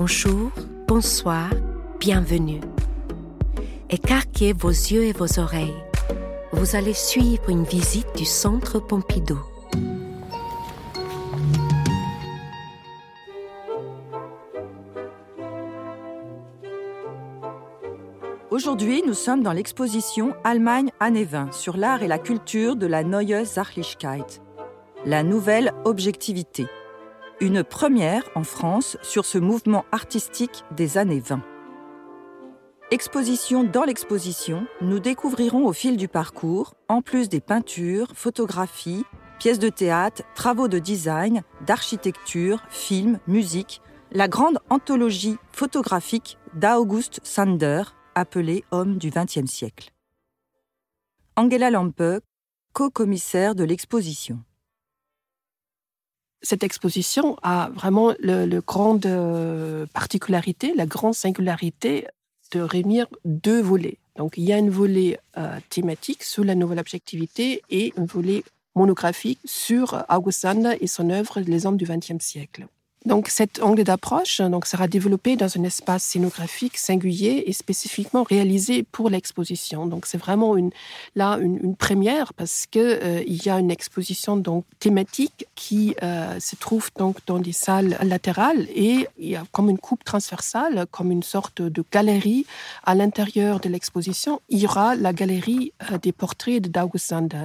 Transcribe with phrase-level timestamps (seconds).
[0.00, 0.52] Bonjour,
[0.86, 1.50] bonsoir,
[1.98, 2.60] bienvenue.
[3.90, 5.74] Écarquez vos yeux et vos oreilles.
[6.52, 9.40] Vous allez suivre une visite du Centre Pompidou.
[18.52, 23.02] Aujourd'hui, nous sommes dans l'exposition Allemagne années 20 sur l'art et la culture de la
[23.02, 24.40] Neue Sachlichkeit,
[25.04, 26.68] la nouvelle objectivité.
[27.40, 31.40] Une première en France sur ce mouvement artistique des années 20.
[32.90, 39.04] Exposition dans l'exposition, nous découvrirons au fil du parcours, en plus des peintures, photographies,
[39.38, 47.84] pièces de théâtre, travaux de design, d'architecture, films, musique, la grande anthologie photographique d'August Sander,
[48.16, 49.92] appelé homme du XXe siècle.
[51.36, 52.20] Angela Lampe,
[52.72, 54.40] co-commissaire de l'exposition.
[56.42, 62.06] Cette exposition a vraiment la grande euh, particularité, la grande singularité
[62.52, 63.98] de réunir deux volets.
[64.16, 68.44] Donc il y a un volet euh, thématique sur la nouvelle objectivité et un volet
[68.74, 72.66] monographique sur August Sander et son œuvre Les hommes du XXe siècle.
[73.06, 78.82] Donc, cet angle d'approche donc, sera développé dans un espace scénographique singulier et spécifiquement réalisé
[78.82, 79.86] pour l'exposition.
[79.86, 80.70] Donc, c'est vraiment une,
[81.14, 86.40] là une, première parce que euh, il y a une exposition donc thématique qui euh,
[86.40, 90.86] se trouve donc dans des salles latérales et il y a comme une coupe transversale,
[90.90, 92.46] comme une sorte de galerie
[92.84, 94.40] à l'intérieur de l'exposition.
[94.48, 96.68] Il y aura la galerie euh, des portraits de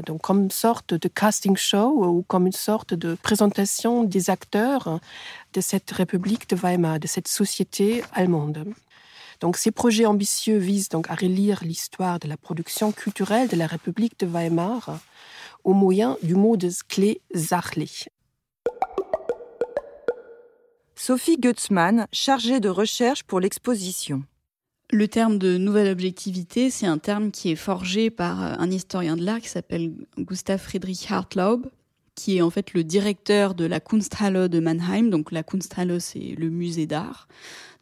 [0.06, 5.00] donc comme une sorte de casting show ou comme une sorte de présentation des acteurs
[5.54, 8.66] de cette République de Weimar, de cette société allemande.
[9.40, 13.68] Donc, ces projets ambitieux visent donc à relire l'histoire de la production culturelle de la
[13.68, 15.00] République de Weimar
[15.64, 18.10] au moyen du mot de clé sachlich.
[20.95, 24.23] Sophie Götzmann, chargée de recherche pour l'exposition.
[24.92, 29.26] Le terme de nouvelle objectivité, c'est un terme qui est forgé par un historien de
[29.26, 31.67] l'art qui s'appelle Gustav Friedrich Hartlaub,
[32.16, 35.10] qui est en fait le directeur de la Kunsthalle de Mannheim.
[35.10, 37.28] Donc la Kunsthalle, c'est le musée d'art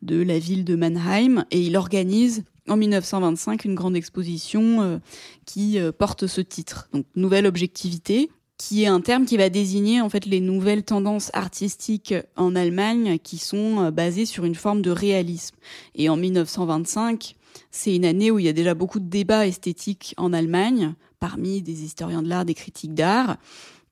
[0.02, 4.98] de la ville de Mannheim, et il organise en 1925 une grande exposition euh,
[5.46, 6.90] qui euh, porte ce titre.
[6.94, 11.32] Donc nouvelle objectivité, qui est un terme qui va désigner en fait les nouvelles tendances
[11.34, 15.56] artistiques en Allemagne qui sont euh, basées sur une forme de réalisme.
[15.96, 17.36] Et en 1925,
[17.70, 21.62] c'est une année où il y a déjà beaucoup de débats esthétiques en Allemagne parmi
[21.62, 23.38] des historiens de l'art, des critiques d'art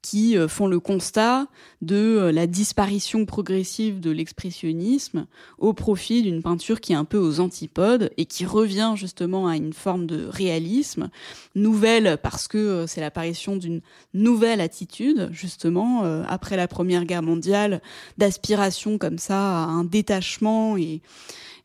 [0.02, 1.48] qui euh, font le constat
[1.82, 5.28] de euh, la disparition progressive de l'expressionnisme
[5.58, 9.58] au profit d'une peinture qui est un peu aux antipodes et qui revient justement à
[9.58, 11.10] une forme de réalisme
[11.56, 13.82] nouvelle parce que euh, c'est l'apparition d'une
[14.14, 17.82] nouvelle attitude justement après la Première Guerre mondiale
[18.18, 21.02] d'aspiration comme ça à un détachement et,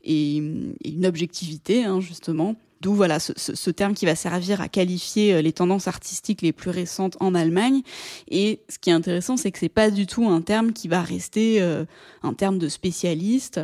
[0.06, 5.54] une objectivité hein, justement D'où voilà ce, terme qui va servir à qualifier euh, les
[5.54, 7.80] tendances artistiques les plus récentes en Allemagne.
[8.28, 11.00] Et ce qui est intéressant, c'est que c'est pas du tout un terme qui va
[11.00, 11.86] rester euh,
[12.22, 13.58] un terme de spécialiste,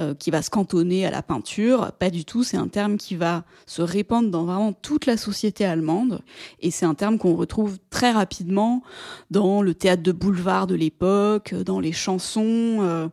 [0.00, 1.92] euh, qui va se cantonner à la peinture.
[1.98, 2.44] Pas du tout.
[2.44, 6.22] C'est un terme qui va se répandre dans vraiment toute la société allemande.
[6.60, 8.82] Et c'est un terme qu'on retrouve très rapidement
[9.30, 13.10] dans le théâtre de boulevard de l'époque, dans les chansons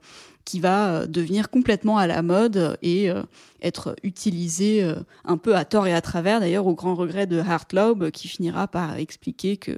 [0.49, 3.21] qui va euh, devenir complètement à la mode et euh,
[3.61, 7.37] être utilisé euh, un peu à tort et à travers, d'ailleurs au grand regret de
[7.37, 9.77] Hartlaub, qui finira par expliquer que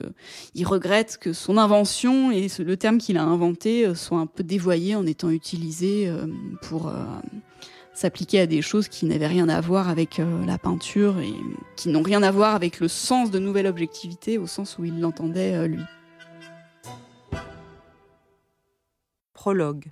[0.55, 4.95] il regrette que son invention et le terme qu'il a inventé soit un peu dévoyé
[4.95, 6.09] en étant utilisé
[6.61, 6.91] pour
[7.93, 11.33] s'appliquer à des choses qui n'avaient rien à voir avec la peinture et
[11.75, 14.99] qui n'ont rien à voir avec le sens de nouvelle objectivité au sens où il
[14.99, 15.83] l'entendait lui.
[19.33, 19.85] Prologue.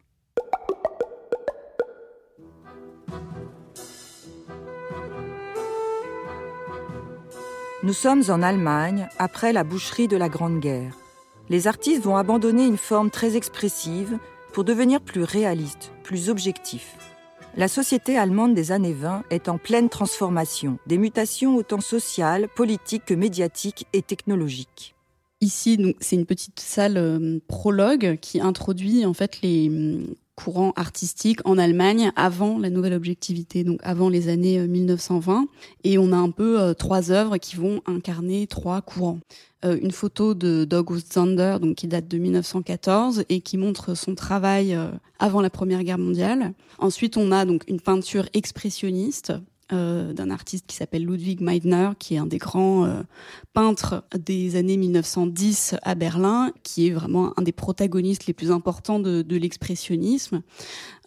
[7.82, 10.98] Nous sommes en Allemagne après la boucherie de la Grande Guerre.
[11.48, 14.18] Les artistes vont abandonner une forme très expressive
[14.52, 16.98] pour devenir plus réalistes, plus objectifs.
[17.56, 23.06] La société allemande des années 20 est en pleine transformation, des mutations autant sociales, politiques
[23.06, 24.94] que médiatiques et technologiques.
[25.40, 29.72] Ici, c'est une petite salle euh, prologue qui introduit en fait les
[30.40, 35.42] courant artistique en Allemagne avant la nouvelle objectivité, donc avant les années 1920.
[35.42, 35.46] Euh,
[35.84, 39.20] Et on a un peu euh, trois œuvres qui vont incarner trois courants.
[39.66, 44.16] Euh, une photo de d'August Zander, donc qui date de 1914 et qui montre son
[44.16, 44.78] travail
[45.20, 46.54] avant la Première Guerre mondiale.
[46.78, 49.34] Ensuite, on a donc une peinture expressionniste
[49.72, 53.04] euh, d'un artiste qui s'appelle Ludwig Meidner, qui est un des grands euh,
[53.54, 59.00] peintres des années 1910 à Berlin, qui est vraiment un des protagonistes les plus importants
[59.00, 60.42] de, l'expressionnisme.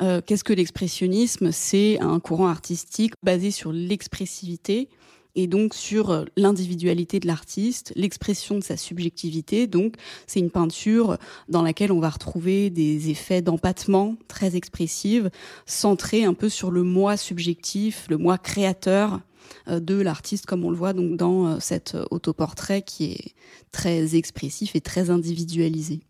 [0.01, 1.51] Euh, qu'est-ce que l'expressionnisme?
[1.51, 4.89] C'est un courant artistique basé sur l'expressivité
[5.35, 9.67] et donc sur euh, l'individualité de l'artiste, l'expression de sa subjectivité.
[9.67, 9.97] Donc,
[10.27, 11.17] c'est une peinture
[11.49, 15.25] dans laquelle on va retrouver des effets d'empattement très expressifs,
[15.67, 19.21] centrés un peu sur le moi subjectif, le moi créateur
[19.69, 23.35] euh, de l'artiste, comme on le voit donc dans euh, cet autoportrait qui est
[23.71, 26.01] très expressif et très individualisé.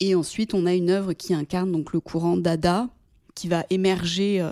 [0.00, 2.88] Et ensuite, on a une œuvre qui incarne donc le courant Dada,
[3.34, 4.42] qui va émerger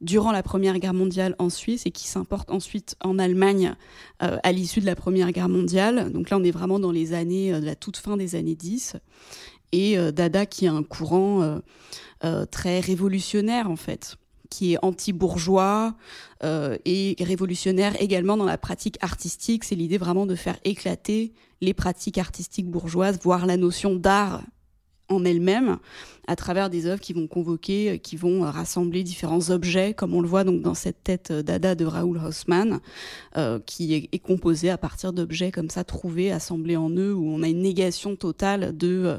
[0.00, 3.74] durant la Première Guerre mondiale en Suisse et qui s'importe ensuite en Allemagne
[4.22, 6.12] euh, à l'issue de la Première Guerre mondiale.
[6.12, 8.96] Donc là, on est vraiment dans les années, euh, la toute fin des années 10.
[9.72, 11.60] Et euh, Dada qui est un courant
[12.50, 14.16] très révolutionnaire en fait
[14.50, 15.94] qui est anti-bourgeois
[16.42, 19.62] et révolutionnaire également dans la pratique artistique.
[19.62, 24.42] C'est l'idée vraiment de faire éclater les pratiques artistiques bourgeoises, voire la notion d'art
[25.08, 25.78] en elle-même
[26.28, 30.14] à travers des œuvres qui vont convoquer, euh, qui vont euh, rassembler différents objets, comme
[30.14, 32.80] on le voit donc dans cette tête euh, d'Ada de Raoul Haussmann,
[33.64, 37.48] qui est, composée à partir d'objets comme ça trouvés, assemblés en eux, où on a
[37.48, 39.18] une négation totale de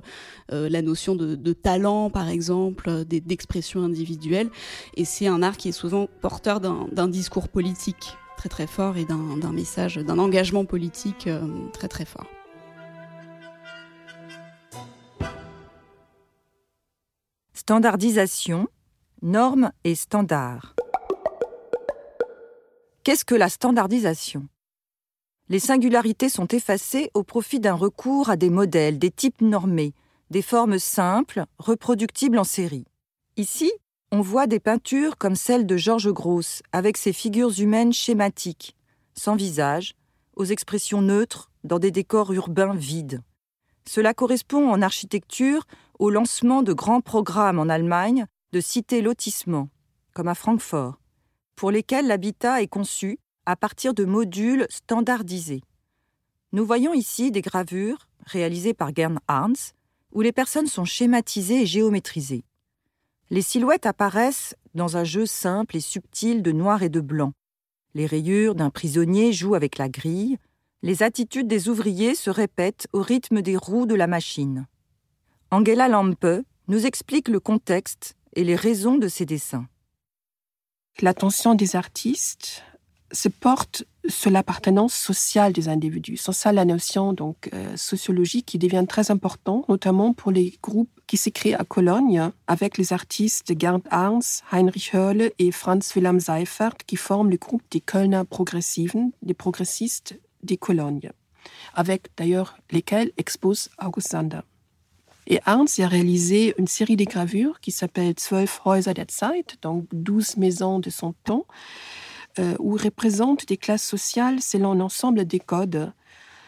[0.50, 4.50] la notion de, talent, par exemple, d'expression individuelle.
[4.96, 9.06] Et c'est un art qui est souvent porteur d'un discours politique très très fort et
[9.06, 11.28] d'un message, d'un engagement politique
[11.74, 12.28] très très fort.
[17.70, 18.68] Standardisation,
[19.22, 20.74] normes et standards.
[23.04, 24.48] Qu'est-ce que la standardisation?
[25.50, 29.94] Les singularités sont effacées au profit d'un recours à des modèles, des types normés,
[30.32, 32.86] des formes simples, reproductibles en série.
[33.38, 33.72] Ici,
[34.12, 38.76] on voit des peintures comme celle de Georges Gross, avec ses figures humaines schématiques,
[39.14, 39.94] sans visage,
[40.36, 43.22] aux expressions neutres, dans des décors urbains vides.
[43.88, 45.66] Cela correspond en architecture
[46.00, 49.70] au lancement de grands programmes en Allemagne de cités lotissement,
[50.14, 51.00] comme à Francfort,
[51.58, 55.62] pour lesquels l'habitat est conçu à partir de modules standardisés.
[56.54, 59.74] Nous voyons ici des gravures réalisées par Gern Arns,
[60.14, 62.46] où les personnes sont schématisées et géométrisées.
[63.30, 67.34] Les silhouettes apparaissent dans un jeu simple et subtil de noir et de blanc.
[67.94, 70.38] Les rayures d'un prisonnier jouent avec la grille,
[70.82, 74.66] les attitudes des ouvriers se répètent au rythme des roues de la machine.
[75.52, 79.68] Angela Lampe nous explique le contexte et les raisons de ces dessins.
[81.02, 82.62] L'attention des artistes
[83.12, 86.18] se porte sur l'appartenance sociale des individus.
[86.18, 90.92] C'est ça la notion donc euh, sociologique qui devient très importante, notamment pour les groupes
[91.08, 96.78] qui s'écrivent à Cologne avec les artistes Gerd Arns, Heinrich Hörle et Franz Wilhelm Seifert
[96.86, 101.12] qui forment le groupe des Kölner Progressiven, des progressistes des Cologne,
[101.74, 104.42] avec d'ailleurs lesquels expose August Sander.
[105.30, 109.86] Et Arndt a réalisé une série de gravures qui s'appelle Zwölf Häuser der Zeit, donc
[109.94, 111.46] 12 maisons de son temps,
[112.40, 115.94] euh, où représente des classes sociales selon l'ensemble des codes.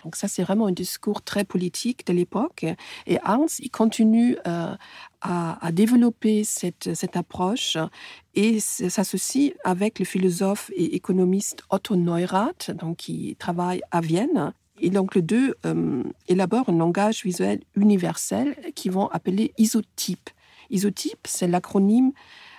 [0.03, 2.65] Donc ça, c'est vraiment un discours très politique de l'époque.
[3.05, 4.75] Et Arndt, il continue euh,
[5.21, 7.77] à, à, développer cette, cette approche
[8.33, 14.89] et s'associe avec le philosophe et économiste Otto Neurath, donc qui travaille à Vienne, et
[14.89, 20.29] donc les deux euh, élaborent un langage visuel universel qu'ils vont appeler isotype.
[20.69, 22.11] Isotype, c'est l'acronyme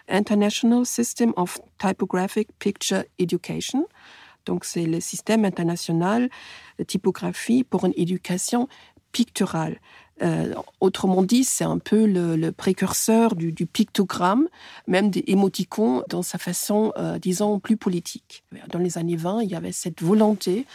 [0.08, 3.88] International System of Typographic Picture Education.
[4.46, 6.28] Donc c'est le système international
[6.78, 8.68] de typographie pour une éducation
[9.12, 9.78] picturale.
[10.22, 14.46] Euh, autrement dit, c'est un peu le, précurseur du, du, pictogramme,
[14.86, 18.44] même des émoticons dans sa façon, euh, disons, plus politique.
[18.68, 20.66] Dans les années 20, il y avait cette volonté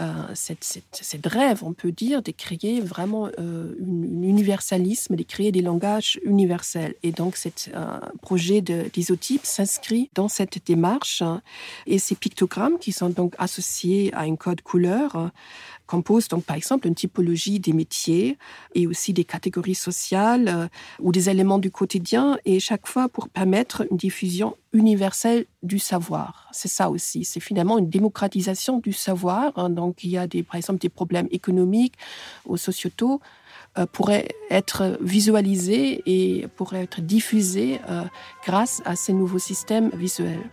[0.00, 5.62] euh, cette, rêve, on peut dire, de créer vraiment euh, un universalisme, de créer des
[5.62, 6.94] langages universels.
[7.02, 11.22] Et donc, ce euh, projet d'isotype s'inscrit dans cette démarche.
[11.86, 15.30] Et ces pictogrammes, qui sont donc associés à un code couleur,
[15.86, 18.38] compose donc par exemple une typologie des métiers
[18.74, 20.66] et aussi des catégories sociales euh,
[21.00, 26.48] ou des éléments du quotidien et chaque fois pour permettre une diffusion universelle du savoir.
[26.52, 29.52] C'est ça aussi, c'est finalement une démocratisation du savoir.
[29.56, 29.70] Hein.
[29.70, 31.94] Donc il y a des, par exemple des problèmes économiques
[32.44, 33.20] ou sociétaux
[33.78, 38.02] euh, pourraient être visualisés et pourraient être diffusés euh,
[38.44, 40.50] grâce à ces nouveaux systèmes visuels.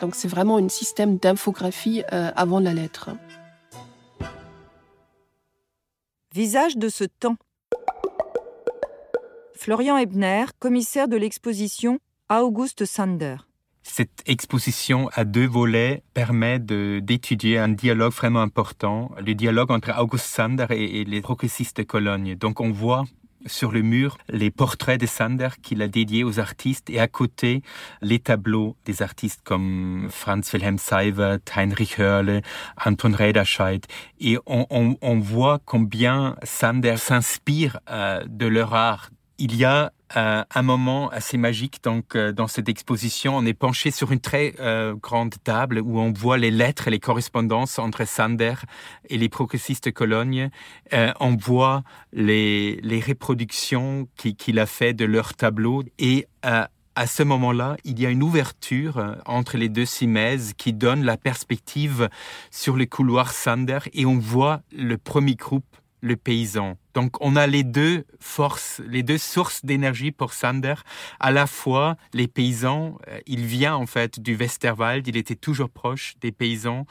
[0.00, 3.10] Donc c'est vraiment un système d'infographie euh, avant la lettre.
[6.34, 7.36] Visage de ce temps.
[9.54, 13.36] Florian Ebner, commissaire de l'exposition August Sander.
[13.86, 20.24] Cette exposition à deux volets permet d'étudier un dialogue vraiment important, le dialogue entre August
[20.24, 22.34] Sander et, les progressistes de Cologne.
[22.34, 23.04] Donc on voit
[23.44, 27.62] sur le mur les portraits de Sander qu'il a dédiés aux artistes et à côté
[28.00, 32.40] les tableaux des artistes comme Franz Wilhelm Seibert, Heinrich Hörle,
[32.84, 33.84] Anton Rederscheid.
[34.18, 39.10] Et on, on, on voit combien Sander s'inspire euh, de leur art.
[39.38, 41.82] Il y a euh, un moment assez magique.
[41.82, 45.98] Donc, euh, dans cette exposition, on est penché sur une très euh, grande table où
[45.98, 48.54] on voit les lettres et les correspondances entre Sander
[49.08, 50.50] et les progressistes de Cologne.
[51.20, 57.76] on voit les, les reproductions qu'il a fait de leurs tableaux et à ce moment-là,
[57.84, 62.08] il y a une ouverture entre les deux simèses qui donne la perspective
[62.50, 66.76] sur le couloir Sander et on voit le premier groupe le paysan.
[66.92, 70.74] Donc on a les deux forces, les deux sources d'énergie pour Sander.
[71.18, 75.70] À la fois les paysans, euh, il vient en fait du Westerwald, il était toujours
[75.70, 76.86] proche des paysans,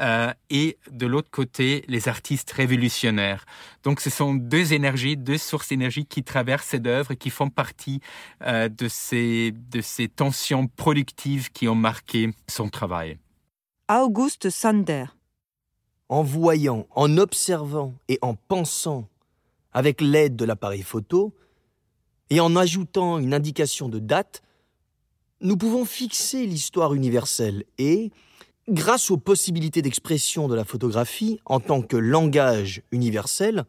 [0.00, 3.44] euh, et de l'autre côté les artistes révolutionnaires.
[3.82, 7.50] Donc ce sont deux énergies, deux sources d'énergie qui traversent cette œuvre et qui font
[7.50, 8.00] partie
[8.42, 13.18] euh, de ces de ces tensions productives qui ont marqué son travail.
[13.90, 15.04] Auguste Sander
[16.08, 19.08] en voyant, en observant et en pensant
[19.72, 21.34] avec l'aide de l'appareil photo,
[22.30, 24.42] et en ajoutant une indication de date,
[25.40, 28.10] nous pouvons fixer l'histoire universelle et,
[28.68, 33.64] grâce aux possibilités d'expression de la photographie en tant que langage universel,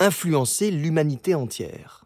[0.00, 2.04] influencer l'humanité entière.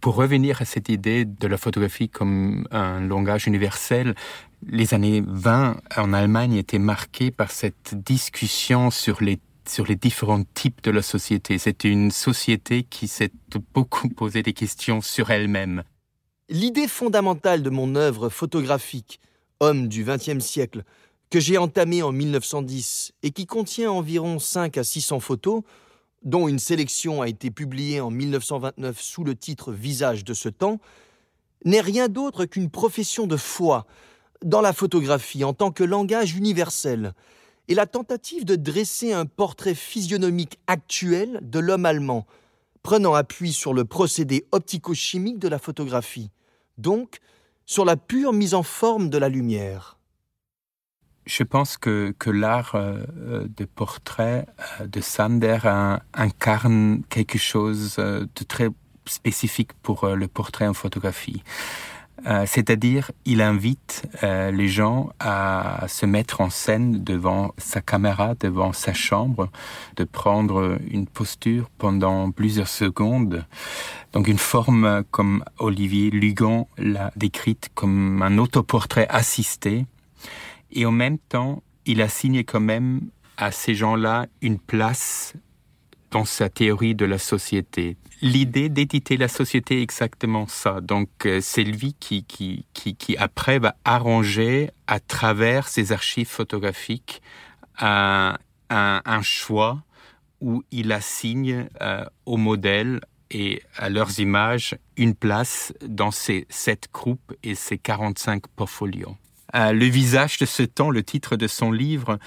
[0.00, 4.14] Pour revenir à cette idée de la photographie comme un langage universel,
[4.66, 9.38] les années 20 en Allemagne étaient marquées par cette discussion sur les
[9.68, 11.58] sur les différents types de la société.
[11.58, 13.32] C'était une société qui s'est
[13.74, 15.82] beaucoup posé des questions sur elle-même.
[16.48, 19.20] L'idée fondamentale de mon œuvre photographique,
[19.60, 20.84] Homme du XXe siècle,
[21.30, 25.62] que j'ai entamée en 1910 et qui contient environ 5 à 600 photos,
[26.22, 30.80] dont une sélection a été publiée en 1929 sous le titre Visage de ce temps,
[31.64, 33.86] n'est rien d'autre qu'une profession de foi
[34.44, 37.14] dans la photographie en tant que langage universel
[37.68, 42.26] et la tentative de dresser un portrait physionomique actuel de l'homme allemand,
[42.82, 46.30] prenant appui sur le procédé optico-chimique de la photographie,
[46.78, 47.18] donc
[47.66, 49.97] sur la pure mise en forme de la lumière.
[51.28, 53.04] Je pense que, que l'art euh,
[53.54, 54.46] de portrait
[54.80, 55.58] euh, de Sander
[56.14, 58.68] incarne quelque chose euh, de très
[59.04, 61.42] spécifique pour le portrait en photographie.
[62.26, 68.34] Euh, c'est-à-dire, il invite euh, les gens à se mettre en scène devant sa caméra,
[68.34, 69.50] devant sa chambre,
[69.96, 73.44] de prendre une posture pendant plusieurs secondes.
[74.14, 79.86] Donc une forme comme Olivier Lugon l'a décrite comme un autoportrait assisté.
[80.70, 85.34] Et en même temps, il assigne quand même à ces gens-là une place
[86.10, 87.96] dans sa théorie de la société.
[88.22, 90.80] L'idée d'éditer la société est exactement ça.
[90.80, 96.28] Donc euh, c'est lui qui, qui, qui, qui, après va arranger à travers ses archives
[96.28, 97.22] photographiques
[97.78, 98.36] un,
[98.70, 99.82] un, un choix
[100.40, 106.88] où il assigne euh, aux modèles et à leurs images une place dans ces sept
[106.92, 109.16] groupes et ces 45 portfolios.
[109.54, 112.18] Euh, le visage de ce temps, le titre de son livre,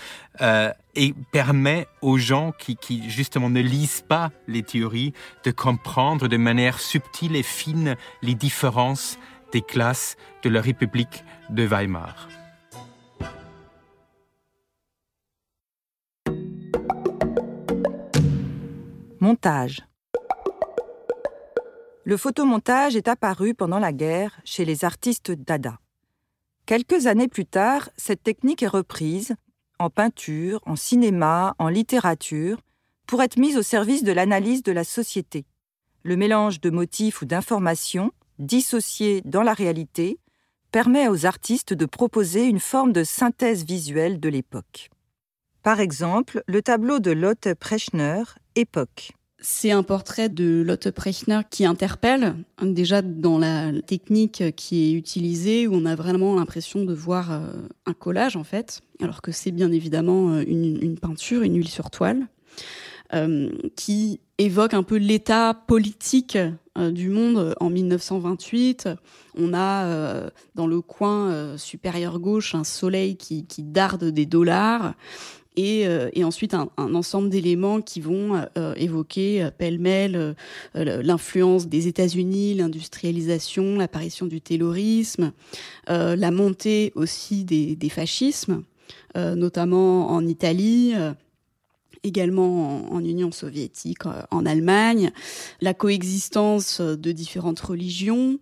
[0.42, 5.14] euh, et permet aux gens qui, qui justement ne lisent pas les théories
[5.44, 9.18] de comprendre de manière subtile et fine les différences
[9.52, 12.28] des classes de la République de Weimar.
[19.20, 19.84] Montage.
[22.04, 25.81] Le photomontage est apparu pendant la guerre chez les artistes Dada.
[26.66, 29.36] Quelques années plus tard, cette technique est reprise
[29.80, 32.62] en peinture, en cinéma, en littérature,
[33.08, 35.46] pour être mise au service de l'analyse de la société.
[36.04, 40.20] Le mélange de motifs ou d'informations, dissociés dans la réalité,
[40.72, 44.90] permet aux artistes de proposer une forme de synthèse visuelle de l'époque.
[45.64, 48.24] Par exemple, le tableau de Lotte Prechner,
[48.56, 49.14] Époque.
[49.44, 55.66] C'est un portrait de Lotte Prechner qui interpelle, déjà dans la technique qui est utilisée,
[55.66, 57.48] où on a vraiment l'impression de voir euh,
[57.88, 61.90] un collage, en fait, alors que c'est bien évidemment euh, une, peinture, une huile sur
[61.90, 62.28] toile,
[63.16, 66.38] euh, qui évoque un peu l'état politique
[66.78, 68.90] du monde en 1928.
[69.36, 74.96] On a dans le coin supérieur gauche un soleil qui, qui darde des dollars.
[75.58, 80.36] Et, euh, et ensuite un, un ensemble d'éléments qui vont euh, évoquer euh, pêle-mêle
[80.74, 85.32] l'influence des États-Unis, l'industrialisation, l'apparition du terrorisme,
[85.88, 88.64] la montée aussi des, des fascismes,
[89.16, 90.94] notamment en Italie
[92.04, 95.12] également en, Union soviétique, en Allemagne,
[95.62, 98.40] la coexistence de différentes religions,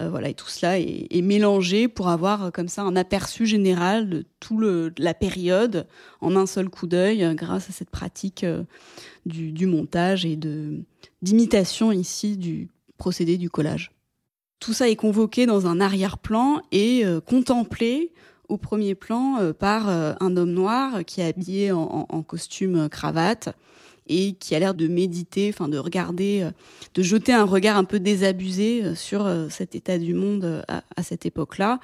[0.00, 4.08] euh, voilà, et tout cela est, mélangé pour avoir euh, comme ça un aperçu général
[4.08, 5.86] de tout le, la période
[6.20, 8.44] en un seul coup d'œil, euh, grâce à cette pratique
[9.24, 10.80] du, du montage et de
[11.22, 13.92] d'imitation ici du procédé du collage.
[14.58, 18.12] Tout ça est convoqué dans un arrière-plan et contemplé
[18.48, 23.54] au premier plan par un homme noir qui est habillé en, costume cravate
[24.06, 26.50] et qui a l'air de méditer, enfin de regarder, euh,
[26.94, 31.02] de jeter un regard un peu désabusé euh, sur euh, cet état du monde à,
[31.02, 31.80] cette époque-là,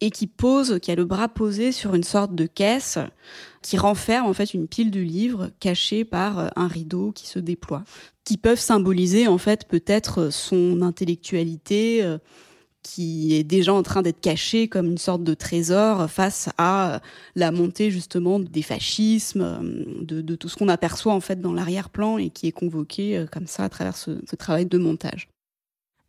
[0.00, 2.98] et qui pose, qui a le bras posé sur une sorte de caisse
[3.62, 7.84] qui renferme en fait une pile de livres cachés par un rideau qui se déploie,
[8.24, 12.04] qui peuvent symboliser en fait peut-être son intellectualité,
[12.84, 17.00] qui est déjà en train d'être caché comme une sorte de trésor face à
[17.34, 22.18] la montée justement des fascismes, euh, de, tout ce qu'on aperçoit en fait dans l'arrière-plan
[22.18, 25.28] et qui est convoqué euh, comme ça à travers ce, travail de montage.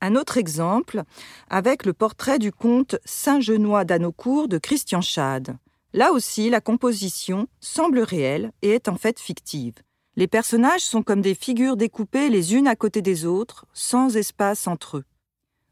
[0.01, 1.03] Un autre exemple
[1.49, 5.55] avec le portrait du comte Saint-Genois d'Anocourt de Christian Schad.
[5.93, 9.75] Là aussi, la composition semble réelle et est en fait fictive.
[10.17, 14.67] Les personnages sont comme des figures découpées les unes à côté des autres, sans espace
[14.67, 15.05] entre eux.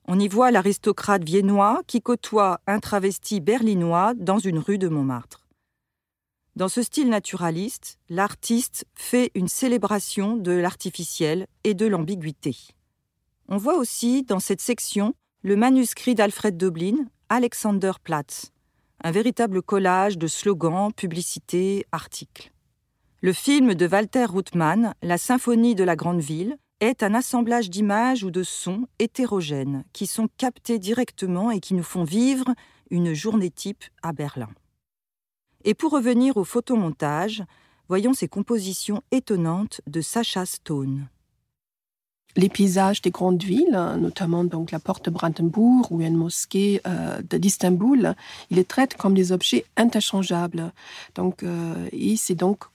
[0.06, 5.48] On y voit l'aristocrate viennois qui côtoie un travesti berlinois dans une rue de Montmartre.
[6.56, 12.56] Dans ce style naturaliste, l'artiste fait une célébration de l'artificiel et de l'ambiguïté.
[13.48, 18.52] On voit aussi dans cette section le manuscrit d'Alfred Doblin, Alexander Platz,
[19.04, 22.52] un véritable collage de slogans, publicités, articles.
[23.22, 28.24] Le film de Walter Ruttmann, La symphonie de la grande ville, est un assemblage d'images
[28.24, 32.54] ou de sons hétérogènes qui sont captés directement et qui nous font vivre
[32.90, 34.50] une journée type à Berlin.
[35.64, 37.44] Et pour revenir au photomontage,
[37.88, 41.08] voyons ces compositions étonnantes de Sacha Stone
[42.36, 47.22] les paysages des grandes villes, notamment donc la porte de Brandenburg ou une mosquée euh,
[47.22, 48.16] d'Istanbul,
[48.50, 50.72] il les traite comme des objets interchangeables.
[51.16, 52.66] Donc, euh, et c'est donc.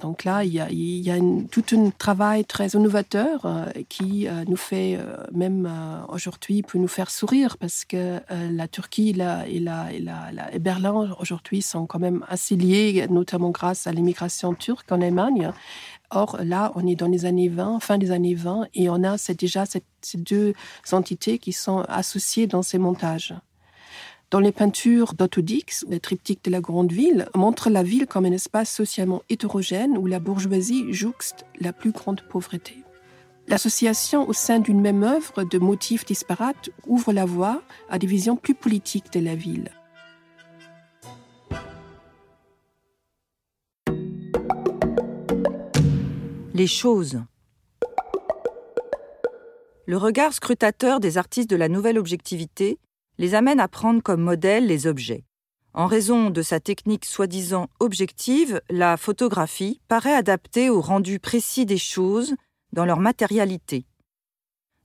[0.00, 4.44] Donc là, il y a, y une, tout un travail très innovateur euh, qui euh,
[4.48, 4.98] nous fait,
[5.32, 5.70] même
[6.08, 10.58] aujourd'hui, peut nous faire sourire parce que la Turquie la, et, la, et, la, et
[10.58, 15.52] Berlin aujourd'hui sont quand même assez liés, notamment grâce à l'immigration turque en Allemagne.
[16.10, 19.16] Or, là, on est dans les années 20, fin des années 20, et on a
[19.36, 19.82] déjà ces
[20.18, 20.52] deux
[20.92, 23.34] entités qui sont associées dans ces montages.
[24.30, 28.32] Dans les peintures d'Autodix, le triptyque de la grande ville montre la ville comme un
[28.32, 32.82] espace socialement hétérogène où la bourgeoisie jouxte la plus grande pauvreté.
[33.46, 38.36] L'association au sein d'une même œuvre de motifs disparates ouvre la voie à des visions
[38.36, 39.70] plus politiques de la ville.
[46.54, 47.20] Les choses.
[49.86, 52.78] Le regard scrutateur des artistes de la nouvelle objectivité
[53.18, 55.24] les amène à prendre comme modèle les objets.
[55.74, 61.76] En raison de sa technique soi-disant objective, la photographie paraît adaptée au rendu précis des
[61.76, 62.34] choses
[62.72, 63.84] dans leur matérialité.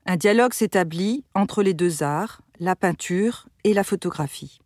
[0.07, 4.59] Un dialogue s'établit entre les deux arts, la peinture et la photographie.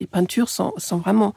[0.00, 1.34] Les peintures sont, sont vraiment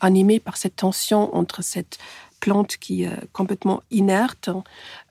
[0.00, 1.98] animées par cette tension entre cette
[2.40, 4.50] plante qui est complètement inerte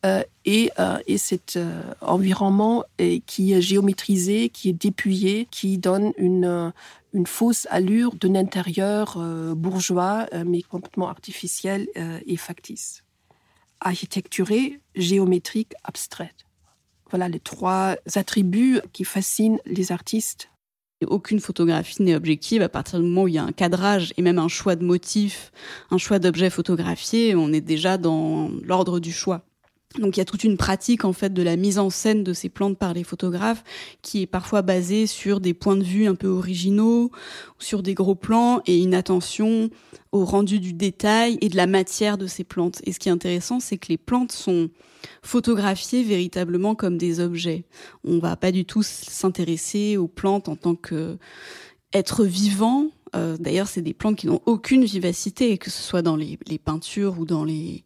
[0.06, 2.84] euh, et, euh, et cet euh, environnement
[3.26, 6.72] qui est géométrisé, qui est dépuyé, qui donne une, euh,
[7.14, 13.04] une fausse allure d'un intérieur euh, bourgeois euh, mais complètement artificiel euh, et factice.
[13.80, 16.46] Architecturé, géométrique, abstraite.
[17.10, 20.50] Voilà les trois attributs qui fascinent les artistes
[21.04, 24.22] aucune photographie n'est objective à partir du moment où il y a un cadrage et
[24.22, 25.52] même un choix de motifs,
[25.92, 29.46] un choix d'objets photographiés, on est déjà dans l'ordre du choix.
[30.00, 32.34] Donc il y a toute une pratique en fait de la mise en scène de
[32.34, 33.64] ces plantes par les photographes
[34.02, 37.12] qui est parfois basée sur des points de vue un peu originaux,
[37.60, 39.70] sur des gros plans et une attention
[40.12, 42.82] au rendu du détail et de la matière de ces plantes.
[42.86, 44.70] Et ce qui est intéressant, c'est que les plantes sont
[45.22, 47.66] photographiées véritablement comme des objets.
[48.04, 51.18] On va pas du tout s'intéresser aux plantes en tant que
[51.94, 56.16] être vivant euh, d'ailleurs, c'est des plantes qui n'ont aucune vivacité, que ce soit dans
[56.16, 57.84] les, peintures ou dans les,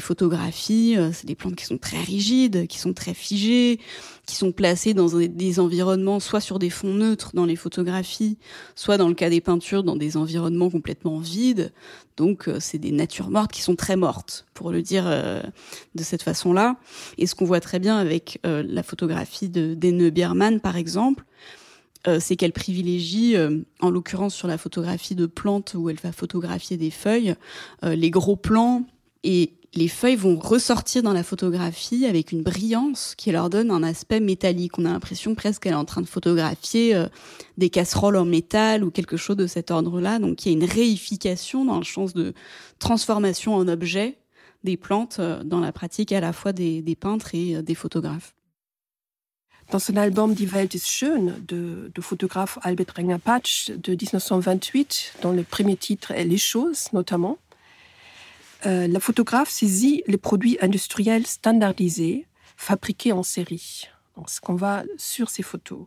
[0.00, 0.94] photographies.
[0.96, 3.80] Euh, c'est des plantes qui sont très rigides, qui sont très figées,
[4.26, 8.38] qui sont placées dans des environnements, soit sur des fonds neutres dans les photographies,
[8.74, 11.72] soit dans le cas des peintures, dans des environnements complètement vides.
[12.16, 16.22] Donc, euh, c'est des natures mortes qui sont très mortes, pour le dire de cette
[16.22, 16.76] façon-là.
[17.16, 21.24] Et ce qu'on voit très bien avec la photographie de d'Enne Biermann, par exemple,
[22.20, 26.76] c'est qu'elle privilégie, euh, en l'occurrence sur la photographie de plantes où elle va photographier
[26.76, 27.34] des feuilles,
[27.84, 28.84] euh, les gros plans
[29.24, 33.82] et les feuilles vont ressortir dans la photographie avec une brillance qui leur donne un
[33.82, 34.78] aspect métallique.
[34.78, 37.04] On a l'impression presque qu'elle est en train de photographier
[37.58, 40.20] des casseroles en métal ou quelque chose de cet ordre-là.
[40.20, 42.32] Donc il y a une réification dans le sens de
[42.78, 44.16] transformation en objet
[44.64, 48.37] des plantes dans la pratique à la fois des peintres et des photographes.
[49.70, 55.42] Dans son album Die Welt ist schön de, photographe Albert Renger-Patsch de 1928, dont le
[55.42, 57.36] premier titre est Les choses notamment,
[58.64, 62.26] euh, la photographe saisit les produits industriels standardisés
[62.56, 63.88] fabriqués en série.
[64.16, 65.84] Donc, ce qu'on va sur ces photos.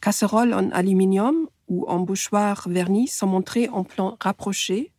[0.00, 4.90] Casseroles en aluminium ou en bouchoir vernis sont montrés en plan rapproché,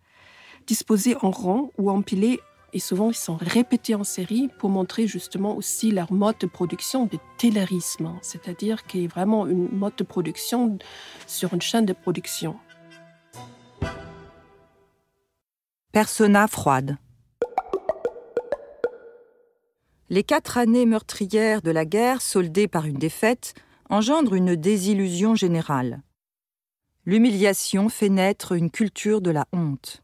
[0.67, 2.39] disposés en rang ou empilés
[2.73, 7.05] et souvent ils sont répétés en série pour montrer justement aussi leur mode de production
[7.05, 10.77] de télérisme, c'est-à-dire qu'il y a vraiment une mode de production
[11.27, 12.55] sur une chaîne de production.
[15.91, 16.97] Persona froide.
[20.09, 23.53] Les quatre années meurtrières de la guerre, soldées par une défaite,
[23.89, 26.01] engendrent une désillusion générale.
[27.05, 30.03] L'humiliation fait naître une culture de la honte.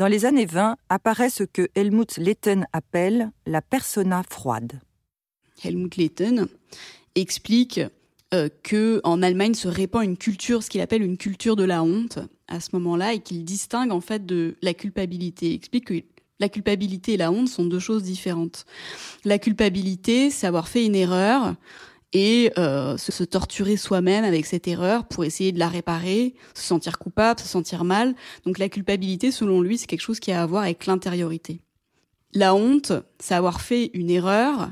[0.00, 4.80] Dans les années 20 apparaît ce que Helmut Letten appelle la persona froide.
[5.62, 6.48] Helmut Letten
[7.14, 7.82] explique
[8.32, 11.82] euh, que en Allemagne se répand une culture, ce qu'il appelle une culture de la
[11.82, 15.50] honte à ce moment-là, et qu'il distingue en fait de la culpabilité.
[15.50, 16.02] Il explique que
[16.38, 18.64] la culpabilité et la honte sont deux choses différentes.
[19.26, 21.56] La culpabilité, c'est avoir fait une erreur,
[22.12, 26.98] et euh, se, torturer soi-même avec cette erreur pour essayer de la réparer, se sentir
[26.98, 28.14] coupable, se sentir mal.
[28.44, 31.60] Donc la culpabilité, selon lui, c'est quelque chose qui a à voir avec l'intériorité.
[32.32, 34.70] La honte, c'est avoir fait une erreur,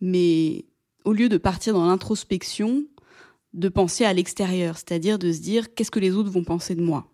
[0.00, 0.66] mais
[1.04, 2.84] au lieu de partir dans l'introspection,
[3.54, 6.82] de penser à l'extérieur, c'est-à-dire de se dire qu'est-ce que les autres vont penser de
[6.82, 7.08] moi?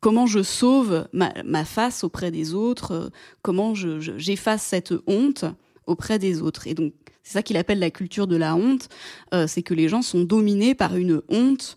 [0.00, 3.10] Comment je sauve ma, face auprès des autres?
[3.42, 5.44] Comment j'efface cette honte
[5.86, 6.66] auprès des autres?
[6.66, 6.92] Et donc
[7.26, 8.88] c'est ça qu'il appelle la culture de la honte.
[9.34, 11.76] Euh, c'est que les gens sont dominés par une honte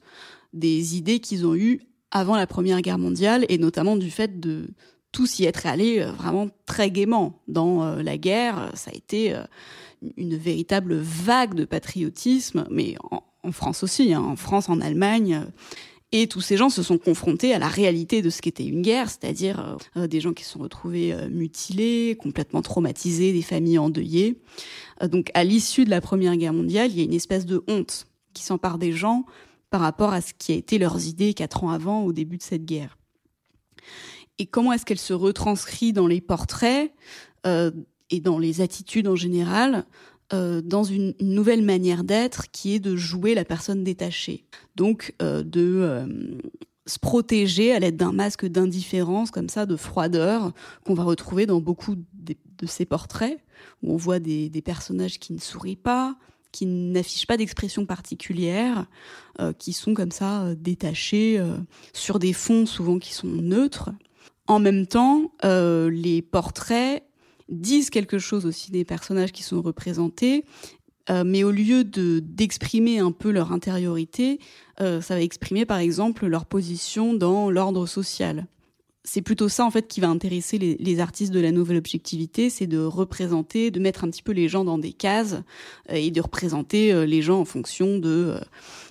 [0.54, 1.82] des idées qu'ils ont eues
[2.12, 4.68] avant la Première Guerre mondiale et notamment du fait de
[5.12, 7.42] tous y être allés euh, vraiment très gaiement.
[7.48, 9.36] Dans euh, la guerre, ça a été
[10.18, 14.22] une véritable vague de patriotisme, mais en, France aussi, hein.
[14.22, 15.48] en France, en Allemagne.
[16.12, 19.10] Et tous ces gens se sont confrontés à la réalité de ce qu'était une guerre,
[19.10, 24.42] c'est-à-dire euh, des gens qui se sont retrouvés euh, mutilés, complètement traumatisés, des familles endeuillées.
[25.04, 27.64] Euh, donc à l'issue de la Première Guerre mondiale, il y a une espèce de
[27.68, 29.26] honte qui s'empare des gens
[29.70, 32.44] par rapport à ce qui a été leurs idées quatre ans avant, au début de
[32.44, 32.98] cette guerre.
[34.40, 36.92] Et comment est-ce qu'elle se retranscrit dans les portraits
[37.46, 39.86] et dans les attitudes en général
[40.32, 44.46] euh, dans une, nouvelle manière d'être qui est de jouer la personne détachée.
[44.76, 46.06] Donc euh, de euh,
[46.86, 50.52] se protéger à l'aide d'un masque d'indifférence, comme ça, de froideur,
[50.86, 52.36] qu'on va retrouver dans beaucoup de,
[52.68, 53.40] ces portraits,
[53.82, 56.16] où on voit des, personnages qui ne sourient pas,
[56.52, 58.86] qui n'affichent pas d'expression particulière,
[59.58, 61.42] qui sont comme ça détachés
[61.94, 63.92] sur des fonds souvent qui sont neutres.
[64.48, 67.04] En même temps, les portraits
[67.50, 70.46] disent quelque chose aussi des personnages qui sont représentés,
[71.10, 74.40] euh, mais au lieu de d'exprimer un peu leur intériorité,
[74.80, 78.46] euh, ça va exprimer par exemple leur position dans l'ordre social.
[79.06, 82.68] C'est plutôt ça en fait qui va intéresser les, artistes de la nouvelle objectivité, c'est
[82.68, 85.38] de représenter, de mettre un petit peu les gens dans des cases
[85.90, 88.36] euh, et de représenter les gens en fonction de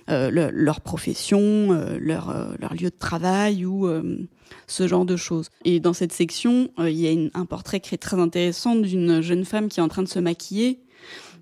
[0.07, 3.87] leur profession, leur, lieu de travail ou
[4.67, 5.49] ce genre de choses.
[5.65, 9.21] Et dans cette section, euh, il y a un portrait qui est très intéressant d'une
[9.21, 10.79] jeune femme qui est en train de se maquiller.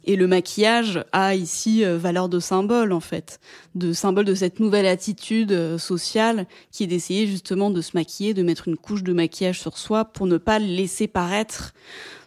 [0.09, 3.41] Et le maquillage a ici euh, valeur de symbole, en fait,
[3.75, 8.33] de symbole de cette nouvelle attitude euh, sociale qui est d'essayer justement de se maquiller,
[8.33, 11.73] de mettre une couche de maquillage sur soi pour ne pas laisser paraître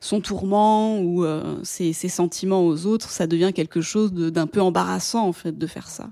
[0.03, 1.27] son tourment ou
[1.62, 3.11] ses, ses, sentiments aux autres.
[3.11, 6.11] Ça devient quelque chose d'un peu embarrassant, en fait, de faire ça.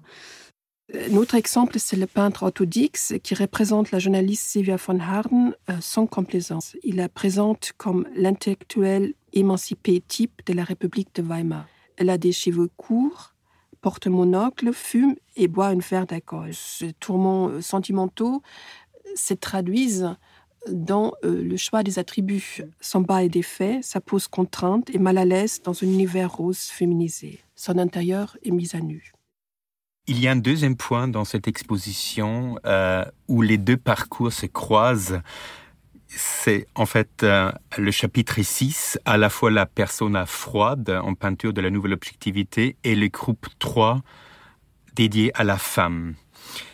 [0.95, 5.53] Un autre exemple, c'est le peintre Otto Dix, qui représente la journaliste Sylvia von Harden
[5.69, 6.79] euh, sans complaisance.
[6.83, 11.67] Il la présente comme l'intellectuel émancipé type de la République de Weimar.
[11.97, 13.35] Elle a des cheveux courts,
[13.81, 16.51] porte monocle, fume et boit une verre d'alcool.
[16.53, 18.43] Ces tourments euh, sentimentaux
[19.15, 20.15] se traduisent
[20.69, 22.63] dans euh, le choix des attributs.
[22.81, 26.59] Son bas est défait, sa pose contrainte et mal à l'aise dans un univers rose
[26.59, 27.41] féminisé.
[27.55, 29.13] Son intérieur est mis à nu.
[30.07, 34.47] Il y a un deuxième point dans cette exposition euh, où les deux parcours se
[34.47, 35.21] croisent.
[36.09, 41.53] C'est en fait euh, le chapitre 6, à la fois la persona froide en peinture
[41.53, 44.01] de la nouvelle objectivité et le groupe 3
[44.95, 46.15] dédié à la femme.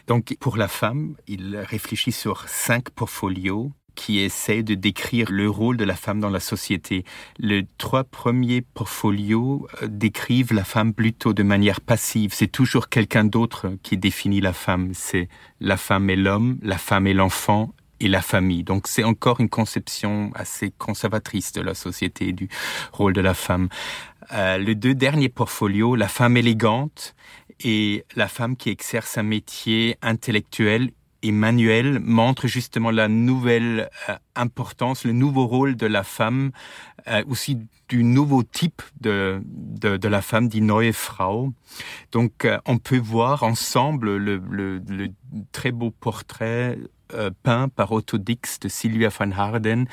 [0.06, 5.76] Donc pour la femme, il réfléchit sur cinq portfolios qui essaient de décrire le rôle
[5.76, 7.04] de la femme dans la société.
[7.38, 12.32] Les trois premiers portfolios euh, décrivent la femme plutôt de manière passive.
[12.34, 14.90] C'est toujours quelqu'un d'autre qui définit la femme.
[14.94, 15.28] C'est
[15.60, 18.64] la femme et l'homme, la femme et l'enfant et la famille.
[18.64, 22.48] Donc c'est encore une conception assez conservatrice de la société et du
[22.92, 23.68] rôle de la femme.
[24.32, 27.14] Euh, les deux derniers portfolios, la femme élégante
[27.60, 30.90] et la femme qui exerce un métier intellectuel
[31.22, 36.50] et manuel, montrent justement la nouvelle euh, importance, le nouveau rôle de la femme,
[37.08, 41.52] euh, aussi du nouveau type de, de, de, la femme, die neue Frau.
[42.12, 45.08] Donc on peut voir ensemble le, le, le
[45.52, 46.78] très beau portrait
[47.42, 49.84] peint par Otto de Sylvia van Harden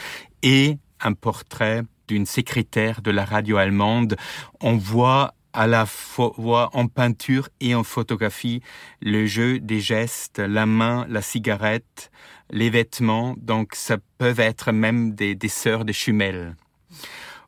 [0.43, 4.17] et un portrait d'une secrétaire de la radio allemande.
[4.59, 8.61] On voit à la fois en peinture et en photographie
[9.01, 12.11] le jeu des gestes, la main, la cigarette,
[12.49, 13.35] les vêtements.
[13.37, 16.55] Donc ça peut être même des, sœurs des jumelles.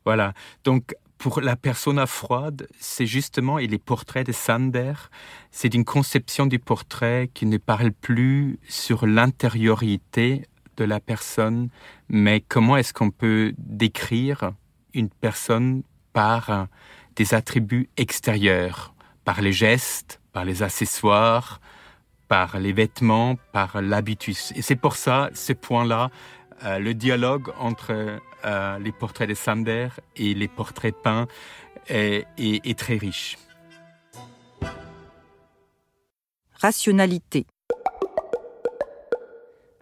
[0.05, 0.33] Voilà.
[0.63, 4.91] Donc pour la persona froide, c'est justement, et les portraits de Sander,
[5.51, 11.69] c'est une conception du portrait qui ne parle plus sur l'intériorité de la personne,
[12.09, 14.51] mais comment est-ce qu'on peut décrire
[14.93, 16.67] une personne par
[17.15, 21.61] des attributs extérieurs, par les gestes, par les accessoires,
[22.27, 24.51] par les vêtements, par l'habitus.
[24.57, 26.09] Et c'est pour ça, ce point-là,
[26.65, 31.27] euh, le dialogue entre euh, les portraits de Sander et les portraits peints
[31.87, 33.37] est, est, est très riche.
[36.53, 37.45] Rationalité.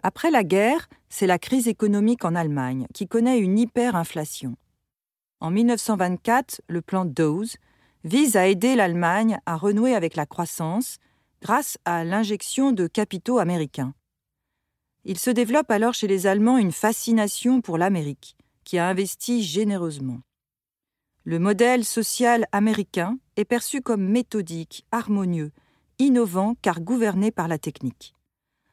[0.02, 4.56] Après la guerre, c'est la crise économique en Allemagne qui connaît une hyperinflation.
[5.40, 7.56] En 1924, le plan Dawes
[8.04, 10.98] vise à aider l'Allemagne à renouer avec la croissance
[11.40, 13.94] grâce à l'injection de capitaux américains.
[15.04, 20.20] Il se développe alors chez les Allemands une fascination pour l'Amérique, qui a investi généreusement.
[21.24, 25.52] Le modèle social américain est perçu comme méthodique, harmonieux,
[25.98, 28.14] innovant car gouverné par la technique.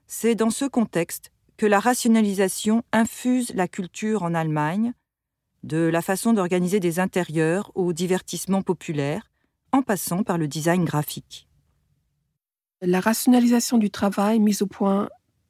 [0.08, 4.94] C'est dans ce contexte que la rationalisation infuse la culture en Allemagne,
[5.64, 9.30] de la façon d'organiser des intérieurs au divertissement populaire,
[9.72, 11.48] en passant par le design graphique.
[12.82, 15.10] La rationalisation du travail mise au point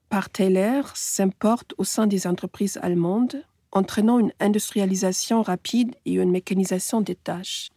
[0.10, 7.02] par Taylor s'importe au sein des entreprises allemandes, entraînant une industrialisation rapide et une mécanisation
[7.02, 7.70] des tâches.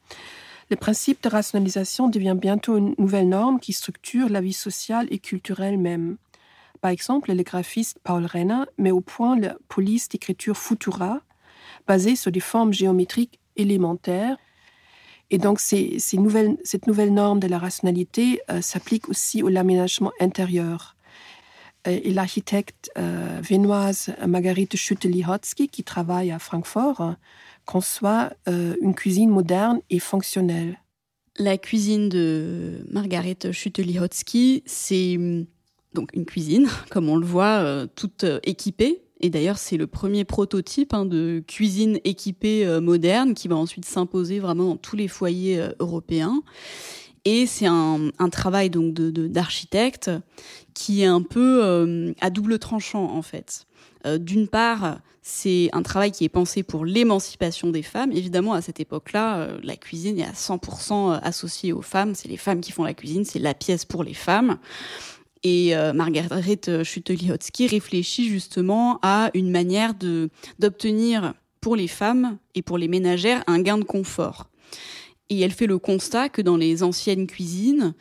[0.71, 5.19] Le principe de rationalisation devient bientôt une nouvelle norme qui structure la vie sociale et
[5.19, 6.17] culturelle même.
[6.81, 11.21] Par exemple, le graphiste Paul Renner met au point la police d'écriture Futura,
[11.87, 14.37] basée sur des formes géométriques élémentaires.
[15.31, 16.17] Et donc, cette
[16.87, 20.97] nouvelle norme de la rationalité euh, s'applique aussi au l'aménagement intérieur.
[21.87, 27.15] Euh, et l'architecte euh, viennoise Margarete Schütte-Lihotzky, qui travaille à Francfort,
[27.65, 30.79] conçoit euh, une cuisine moderne et fonctionnelle.
[31.39, 35.47] La cuisine de Margarete Schütte-Lihotzky, c'est hum,
[35.95, 40.25] donc une cuisine, comme on le voit, euh, toute équipée et d'ailleurs, c'est le premier
[40.25, 45.63] prototype hein, de cuisine équipée moderne qui va ensuite s'imposer vraiment dans tous les foyers
[45.79, 46.43] européens.
[47.25, 50.11] Et c'est un, travail donc d'architecte
[50.75, 53.67] qui est un peu euh, à double tranchant en fait.
[54.07, 58.13] Euh, D'une part, c'est un travail qui est pensé pour l'émancipation des femmes.
[58.13, 62.15] Évidemment, à cette époque-là, euh, la cuisine est à 100% associée aux femmes.
[62.15, 64.59] C'est les femmes qui font la cuisine, c'est la pièce pour les femmes.
[65.45, 69.93] Et Margaret Schütte-Lihotzky réfléchit justement à une manière
[70.61, 74.47] d'obtenir pour les femmes et pour les ménagères un gain de confort.
[75.31, 77.95] Et elle fait le constat que dans les anciennes cuisines,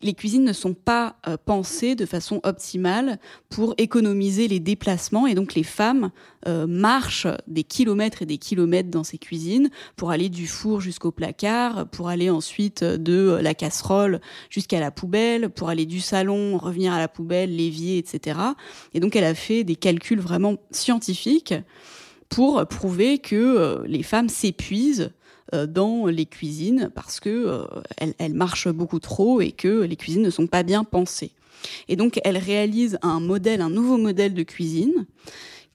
[0.00, 3.18] les cuisines ne sont pas euh, pensées de façon optimale
[3.50, 6.10] pour économiser les déplacements et donc les femmes
[6.46, 11.10] euh, marchent des kilomètres et des kilomètres dans ces cuisines pour aller du four jusqu'au
[11.10, 16.92] placard, pour aller ensuite de la casserole jusqu'à la poubelle, pour aller du salon, revenir
[16.92, 18.38] à la poubelle, l'évier, etc.
[18.94, 21.54] Et donc elle a fait des calculs vraiment scientifiques
[22.28, 25.17] pour prouver que euh, les femmes s'épuisent euh,
[25.52, 27.64] dans les cuisines parce que euh,
[28.18, 31.32] elles, marchent beaucoup trop et que les cuisines ne sont pas bien pensées.
[31.88, 35.06] Et donc, elle réalise un modèle, un nouveau modèle de cuisine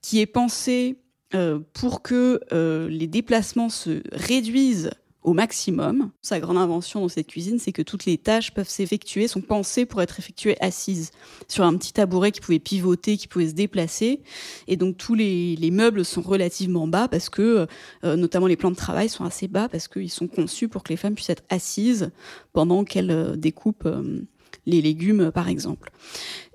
[0.02, 0.98] qui est pensé
[1.36, 4.92] euh, pour que euh, les déplacements se réduisent
[5.24, 6.12] au maximum.
[6.22, 9.86] Sa grande invention dans cette cuisine, c'est que toutes les tâches peuvent s'effectuer, sont pensées
[9.86, 11.12] pour être effectuées assises
[11.48, 14.22] sur un petit tabouret qui pouvait pivoter, qui pouvait se déplacer.
[14.68, 17.68] Et donc tous les, meubles sont relativement bas parce que,
[18.04, 20.90] euh, notamment les plans de travail sont assez bas parce qu'ils sont conçus pour que
[20.90, 22.12] les femmes puissent être assises
[22.52, 24.22] pendant qu'elles euh, découpent euh,
[24.66, 25.92] les légumes, par exemple.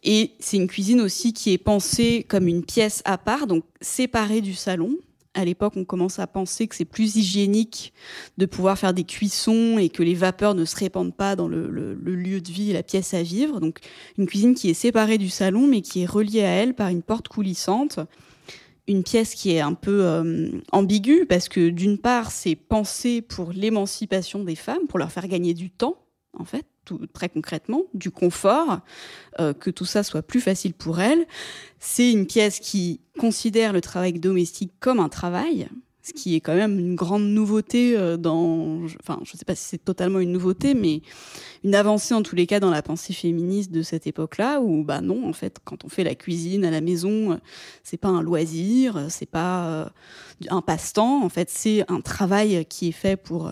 [0.02, 4.40] Et c'est une cuisine aussi qui est pensée comme une pièce à part, donc séparée
[4.40, 4.96] du salon,
[5.38, 7.92] à l'époque, on commence à penser que c'est plus hygiénique
[8.38, 11.94] de pouvoir faire des cuissons et que les vapeurs ne se répandent pas dans le,
[11.94, 13.60] lieu de vie et la pièce à vivre.
[13.60, 13.78] Donc,
[14.18, 17.02] une cuisine qui est séparée du salon, mais qui est reliée à elle par une
[17.02, 18.00] porte coulissante.
[18.88, 23.52] Une pièce qui est un peu euh, ambiguë parce que d'une part, c'est pensé pour
[23.52, 25.98] l'émancipation des femmes, pour leur faire gagner du temps,
[26.36, 26.66] en fait,
[27.12, 28.80] très concrètement, du confort,
[29.40, 31.26] euh, que tout ça soit plus facile pour elle.
[31.78, 35.68] C'est une pièce qui considère le travail domestique comme un travail,
[36.08, 39.54] ce qui est quand même une grande nouveauté euh, dans, enfin, je ne sais pas
[39.54, 41.02] si c'est totalement une nouveauté, mais
[41.64, 45.00] une avancée en tous les cas dans la pensée féministe de cette époque-là, où bah
[45.00, 47.36] non, en fait, quand on fait la cuisine à la maison, euh,
[47.82, 49.92] c'est pas un loisir, c'est pas
[50.48, 53.50] un passe-temps, en fait, c'est un travail qui est fait pour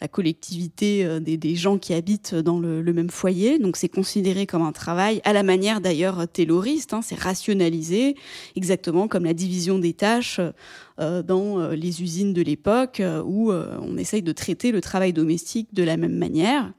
[0.00, 3.58] la collectivité euh, des, gens qui habitent dans le, même foyer.
[3.58, 8.16] Donc c'est considéré comme un travail à la manière d'ailleurs tayloriste, hein, c'est rationalisé,
[8.56, 10.52] exactement comme la division des tâches euh,
[11.00, 15.82] dans euh, les usines de l'époque où on essaye de traiter le travail domestique de
[15.82, 16.72] la même manière.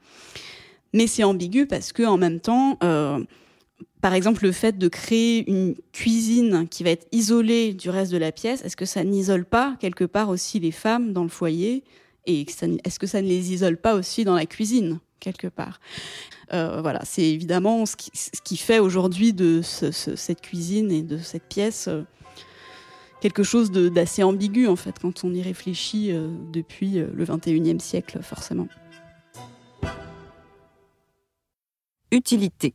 [0.92, 2.78] Mais c'est ambigu parce que en même temps,
[4.02, 8.18] par exemple, le fait de créer une cuisine qui va être isolée du reste de
[8.18, 11.84] la pièce, est-ce que ça n'isole pas quelque part aussi les femmes dans le foyer?
[12.26, 15.80] Et est-ce que ça ne les isole pas aussi dans la cuisine, quelque part?
[16.52, 21.86] Euh, Voilà, c'est évidemment ce qui, fait aujourd'hui de cette cuisine et de cette pièce
[21.88, 22.02] euh,
[23.22, 28.18] quelque chose d'assez ambigu, en fait, quand on y réfléchit euh, depuis le 21e siècle,
[28.22, 28.68] forcément.
[32.10, 32.74] Utilité.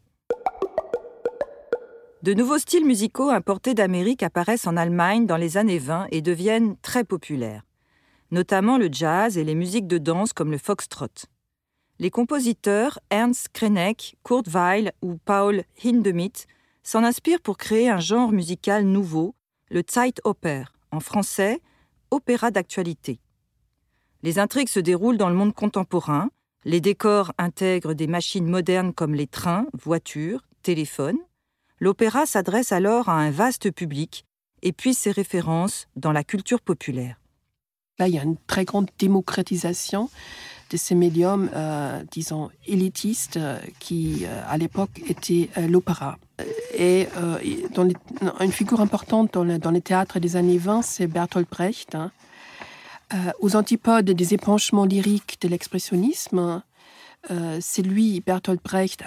[2.23, 6.75] De nouveaux styles musicaux importés d'Amérique apparaissent en Allemagne dans les années 20 et deviennent
[6.81, 7.61] très populaires
[8.31, 11.27] notamment le jazz et les musiques de danse comme le foxtrot.
[11.99, 16.45] Les compositeurs Ernst Krenek, Kurt Weill ou Paul Hindemith
[16.83, 19.33] s'en inspirent pour créer un genre musical nouveau,
[19.69, 21.61] le Zeitoper, en français,
[22.11, 23.19] opéra d'actualité.
[24.23, 26.29] Les intrigues se déroulent dans le monde contemporain,
[26.65, 31.19] les décors intègrent des machines modernes comme les trains, voitures, téléphones.
[31.79, 34.25] L'opéra s'adresse alors à un vaste public
[34.63, 37.21] et puise ses références dans la culture populaire.
[37.99, 40.09] Là, il y a une très grande démocratisation
[40.69, 46.17] de ces médiums, euh, disons, élitistes, euh, qui, euh, à l'époque, étaient l'opéra.
[46.77, 47.07] Et
[47.73, 47.87] dans
[48.41, 51.95] une figure importante dans, le, les théâtres des années 20, c'est Bertolt Brecht.
[51.95, 52.11] Hein.
[53.39, 56.61] aux antipodes des épanchements lyriques de l'expressionnisme,
[57.59, 59.03] c'est lui, Bertolt Brecht,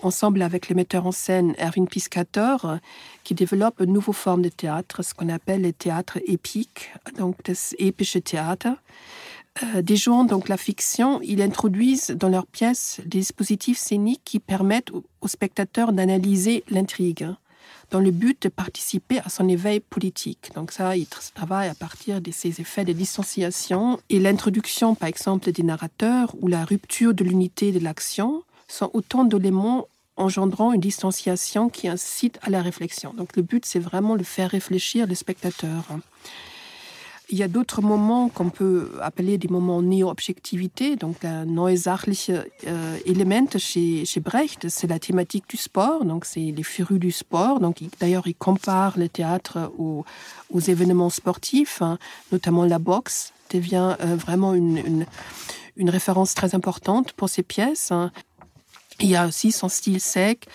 [0.00, 2.78] ensemble avec le metteur en scène Erwin Piscator,
[3.24, 7.74] qui développe une nouvelle forme de théâtre, ce qu'on appelle le théâtre épique, donc das
[7.78, 8.76] épische Theater.
[9.62, 14.90] Euh, déjouant donc la fiction, ils introduisent dans leurs pièces des dispositifs scéniques qui permettent
[14.92, 17.26] aux spectateurs d'analyser l'intrigue
[17.90, 20.50] dans le but de participer à son éveil politique.
[20.54, 25.50] Donc ça, il travaille à partir de ces effets de distanciation et l'introduction, par exemple,
[25.50, 29.86] des narrateurs ou la rupture de l'unité de l'action sont autant d'éléments
[30.16, 33.14] engendrant une distanciation qui incite à la réflexion.
[33.14, 35.84] Donc le but, c'est vraiment de faire réfléchir les spectateurs.
[37.32, 40.96] Il y a d'autres moments qu'on peut appeler des moments néo-objectivité.
[40.96, 42.30] Donc, un neusachliche
[42.66, 46.04] euh, Element chez, Brecht, c'est la thématique du sport.
[46.04, 47.60] Donc, c'est les férus du sport.
[47.60, 50.04] Donc, d'ailleurs, il compare le théâtre aux,
[50.58, 51.98] événements sportifs, hein,
[52.32, 55.06] notamment la boxe devient euh, vraiment une,
[55.78, 57.92] référence très importante pour ces pièces.
[57.92, 58.10] Hein.
[58.98, 60.46] Il y a aussi son style sec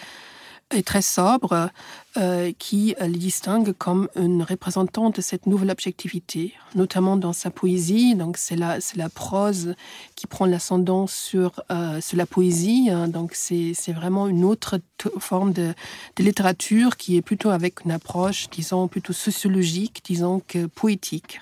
[0.73, 1.69] et très sobre
[2.17, 8.15] euh, qui le distingue comme une représentante de cette nouvelle objectivité, notamment dans sa poésie.
[8.15, 9.75] Donc c'est la, c'est la prose
[10.15, 12.89] qui prend l'ascendant sur, euh, sur la poésie.
[12.89, 13.07] Hein.
[13.07, 14.79] Donc c'est, c'est vraiment une autre
[15.19, 15.73] forme de,
[16.15, 21.39] de littérature qui est plutôt avec une approche, disons, plutôt sociologique, disons, que poétique.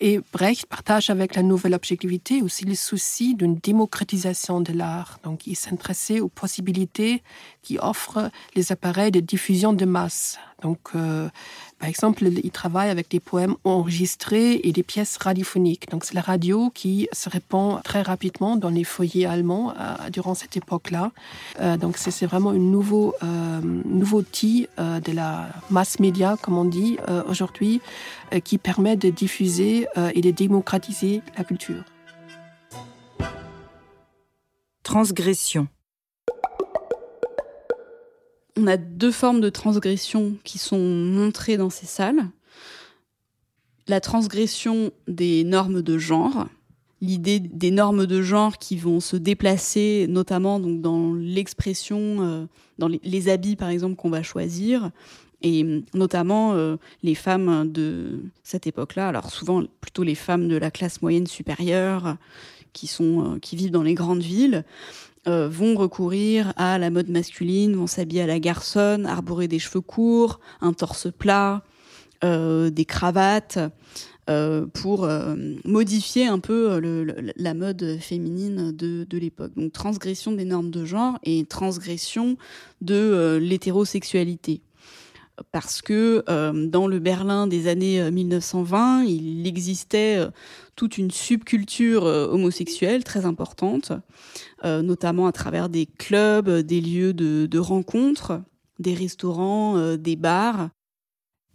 [0.00, 5.18] Et Brecht partage avec la nouvelle objectivité aussi le souci d'une démocratisation de l'art.
[5.24, 7.22] Donc, il s'intéressait aux possibilités
[7.62, 10.38] qui offrent les appareils de diffusion de masse.
[10.94, 11.28] Euh,
[11.78, 15.88] par exemple, il travaille avec des poèmes enregistrés et des pièces radiophoniques.
[15.90, 20.34] Donc, c'est la radio qui se répand très rapidement dans les foyers allemands euh, durant
[20.34, 21.12] cette époque-là.
[21.60, 26.64] Euh, donc, c'est vraiment un nouveau euh, nouveau outil de la mass média, comme on
[26.64, 26.98] dit
[27.28, 27.80] aujourd'hui,
[28.44, 31.84] qui permet de diffuser et de démocratiser la culture.
[34.82, 35.68] Transgression.
[38.58, 42.28] On a deux formes de transgression qui sont montrées dans ces salles.
[43.86, 46.46] La transgression des normes de genre,
[47.00, 52.46] l'idée des normes de genre qui vont se déplacer, notamment dans l'expression, euh,
[52.78, 54.90] dans les, habits par exemple qu'on va choisir,
[55.40, 59.08] et notamment euh, les femmes de cette époque-là.
[59.08, 62.16] Alors souvent plutôt les femmes de la classe moyenne supérieure
[62.72, 64.64] qui euh, qui vivent dans les grandes villes
[65.28, 69.82] euh, vont recourir à la mode masculine, vont s'habiller à la garçonne, arborer des cheveux
[69.82, 71.62] courts, un torse plat,
[72.24, 73.58] euh, des cravates,
[74.30, 75.08] euh, pour
[75.64, 76.80] modifier un peu
[77.36, 79.52] la mode féminine de, l'époque.
[79.56, 82.36] Donc transgression des normes de genre et transgression
[82.80, 84.62] de l'hétérosexualité
[85.52, 90.30] parce que euh, dans le Berlin des années 1920, il existait euh,
[90.76, 93.92] toute une subculture euh, homosexuelle très importante,
[94.64, 98.40] notamment à travers des clubs, des lieux de, de rencontres,
[98.78, 100.70] des restaurants, des bars.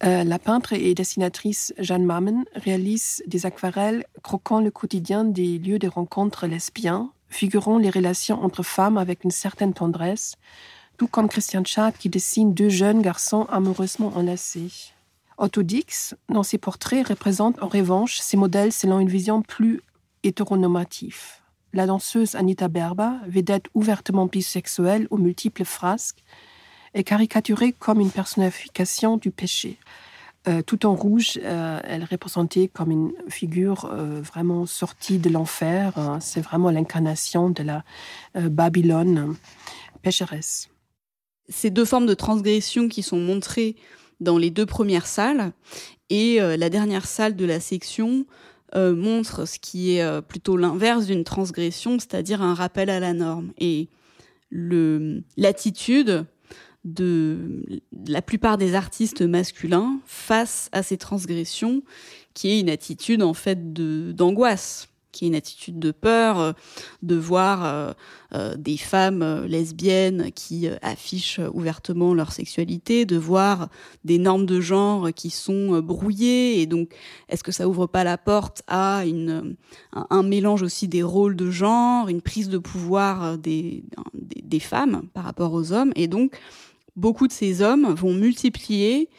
[0.02, 5.88] la peintre et dessinatrice Jeanne Mammen réalise des aquarelles croquant le quotidien des lieux de
[5.88, 10.36] rencontres lesbiens, figurant les relations entre femmes avec une certaine tendresse,
[10.98, 14.72] tout comme Christian Schad qui dessine deux jeunes garçons amoureusement enlacés.
[15.38, 19.82] Otto Dix, dans ses portraits, représente en revanche ces modèles selon une vision plus
[20.24, 21.20] hétéronormative.
[21.74, 26.24] La danseuse Anita Berba, vedette ouvertement bisexuelle aux multiples frasques,
[26.94, 29.80] est caricaturée comme une personnification du péché.
[30.48, 35.30] Euh, tout en rouge, euh, elle est représentée comme une figure euh, vraiment sortie de
[35.30, 35.98] l'enfer.
[35.98, 36.20] Hein.
[36.20, 37.84] C'est vraiment l'incarnation de la
[38.36, 39.36] Babylone
[40.02, 40.70] pécheresse
[41.50, 43.76] ces deux formes de transgression qui sont montrées
[44.20, 45.52] dans les deux premières salles
[46.10, 48.26] et euh, la dernière salle de la section
[48.76, 53.14] euh, montre ce qui est euh, plutôt l'inverse d'une transgression, c'est-à-dire un rappel à la
[53.14, 53.52] norme.
[53.58, 53.90] Et
[55.38, 56.26] l'attitude
[56.84, 57.64] de
[58.08, 61.82] la plupart des artistes masculins face à ces transgressions,
[62.34, 66.52] qui est une attitude en fait d'angoisse qui est une attitude de peur, euh,
[67.02, 67.94] de voir euh,
[68.34, 73.70] euh, des femmes lesbiennes qui affichent ouvertement leur sexualité, de voir
[74.04, 76.60] des normes de genre qui sont brouillées.
[76.60, 76.94] Et donc,
[77.30, 82.10] est-ce que ça ouvre pas la porte à un, mélange aussi des rôles de genre,
[82.10, 83.84] une prise de pouvoir des,
[84.14, 85.94] des femmes par rapport aux hommes?
[85.96, 86.36] Et donc,
[86.96, 89.10] beaucoup de ces hommes vont multiplier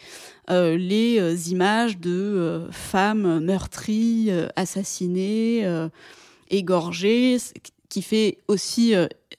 [0.51, 5.67] euh, les euh, images de euh, femmes meurtries, assassinées,
[6.51, 7.39] égorgées,
[7.89, 8.95] qui fait aussi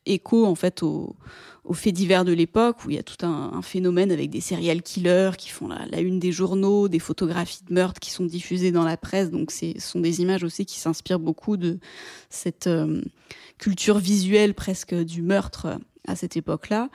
[0.06, 1.16] écho en fait au,
[1.64, 4.82] aux faits divers de l'époque où il y a tout un, phénomène avec des serial
[4.82, 8.84] killers qui font la, une des journaux, des photographies de meurtres qui sont diffusées dans
[8.84, 9.30] la presse.
[9.30, 11.80] Donc ce sont des images aussi qui s'inspirent beaucoup de
[12.30, 12.70] cette
[13.58, 16.90] culture visuelle presque du meurtre à cette époque-là,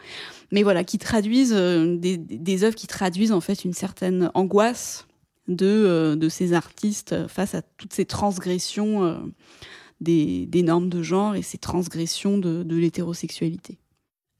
[0.52, 5.06] mais voilà, qui traduisent euh, des, œuvres qui traduisent en fait une certaine angoisse
[5.48, 9.16] de, euh, ces artistes face à toutes ces transgressions euh,
[10.00, 13.78] des, normes de genre et ces transgressions de, l'hétérosexualité.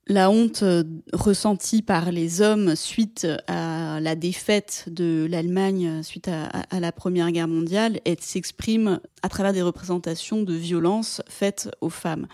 [0.07, 0.65] La honte
[1.13, 7.31] ressentie par les hommes suite à la défaite de l'Allemagne suite à, à la Première
[7.31, 12.27] Guerre mondiale s'exprime à travers des représentations de violences faites aux femmes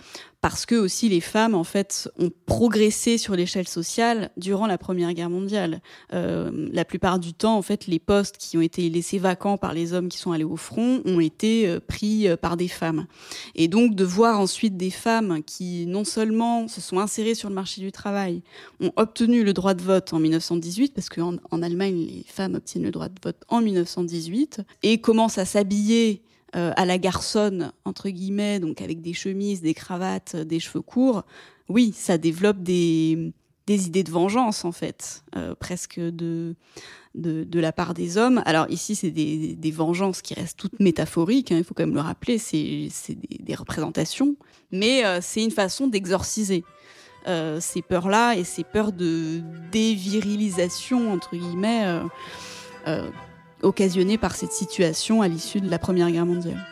[0.49, 5.12] parce que aussi les femmes en fait ont progressé sur l'échelle sociale durant la Première
[5.12, 5.80] Guerre mondiale.
[6.14, 9.74] Euh, la plupart du temps, en fait, les postes qui ont été laissés vacants par
[9.74, 13.09] les hommes qui sont allés au front ont été euh, pris euh, par des femmes.
[13.57, 17.55] Et donc de voir ensuite des femmes qui non seulement se sont insérées sur le
[17.57, 18.42] marché du travail,
[18.78, 22.84] ont obtenu le droit de vote en 1918 parce qu'en en Allemagne les femmes obtiennent
[22.84, 26.22] le droit de vote en 1918 et commencent à s'habiller
[26.55, 31.24] euh, à la garçonne entre guillemets donc avec des chemises des cravates des cheveux courts
[31.68, 33.32] oui ça développe des
[33.66, 36.55] des idées de vengeance en fait euh, presque de,
[37.14, 38.42] de la part des hommes.
[38.47, 41.94] Alors ici c'est des, des vengeances qui restent toutes métaphoriques hein, il faut quand même
[41.94, 44.36] le rappeler c'est des, des représentations
[44.70, 46.64] mais euh, c'est une façon d'exorciser
[47.26, 49.40] euh, ces peurs là et ces peurs de
[49.72, 52.05] dévirilisation entre guillemets euh,
[52.86, 53.11] euh,
[53.63, 56.67] occasionnée par cette situation à l'issue de la Première Guerre mondiale.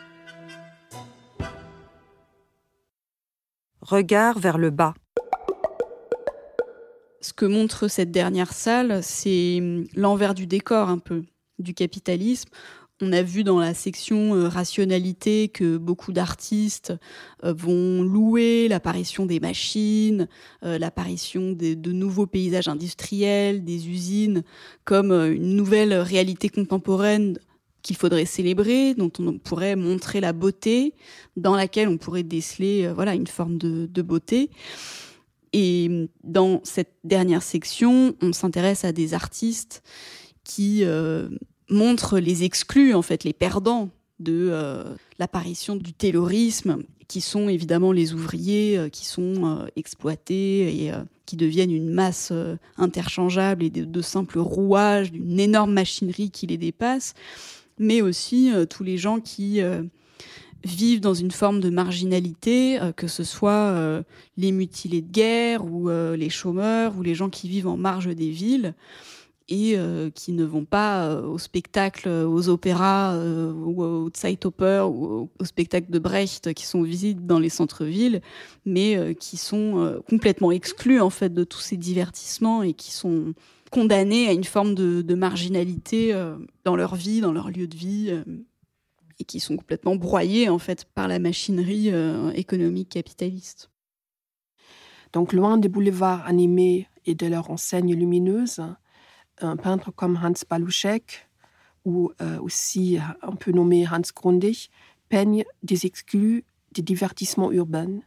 [3.81, 4.93] Regard vers le bas.
[7.21, 9.59] Ce que montre cette dernière salle, c'est
[9.95, 11.23] l'envers du décor un peu
[11.59, 12.49] du capitalisme.
[13.01, 16.93] On a vu dans la section euh, rationalité que beaucoup d'artistes
[17.43, 20.29] euh, vont louer l'apparition des machines,
[20.63, 24.43] euh, l'apparition de, nouveaux paysages industriels, des usines,
[24.85, 27.37] comme une nouvelle réalité contemporaine
[27.81, 30.93] qu'il faudrait célébrer, dont on pourrait montrer la beauté,
[31.35, 34.49] dans laquelle on pourrait déceler voilà une forme de, de beauté.
[35.51, 39.83] Et dans cette dernière section, on s'intéresse à des artistes
[40.43, 40.83] qui
[41.69, 43.89] euh, montrent les exclus, en fait, les perdants
[44.19, 44.83] de euh,
[45.19, 50.91] l'apparition du taylorisme, qui sont évidemment les ouvriers euh, qui sont exploités et
[51.25, 52.31] qui deviennent une masse
[52.77, 57.13] interchangeable et de, simples rouages d'une énorme machinerie qui les dépasse,
[57.77, 59.61] mais aussi tous les gens qui
[60.65, 64.03] vivent dans une forme de marginalité, euh, que ce soit euh,
[64.37, 68.07] les mutilés de guerre ou euh, les chômeurs ou les gens qui vivent en marge
[68.07, 68.73] des villes
[69.47, 69.77] et
[70.15, 75.99] qui ne vont pas au spectacle, aux opéras ou au Zeitoper ou au, spectacle de
[75.99, 78.21] Brecht qui sont visibles dans les centres-villes,
[78.65, 83.35] mais qui sont complètement exclus en fait de tous ces divertissements et qui sont
[83.69, 86.19] condamnés à une forme de, de marginalité
[86.63, 88.23] dans leur vie, dans leur lieu de vie
[89.19, 93.69] et qui sont complètement broyés en fait par la machinerie euh, économique capitaliste.
[95.13, 98.61] Donc loin des boulevards animés et de leurs enseignes lumineuses,
[99.41, 101.27] un peintre comme Hans Baluschek
[101.83, 104.69] ou euh, aussi un peu nommé Hans Grundig
[105.09, 107.99] peignent des exclus des divertissements urbains,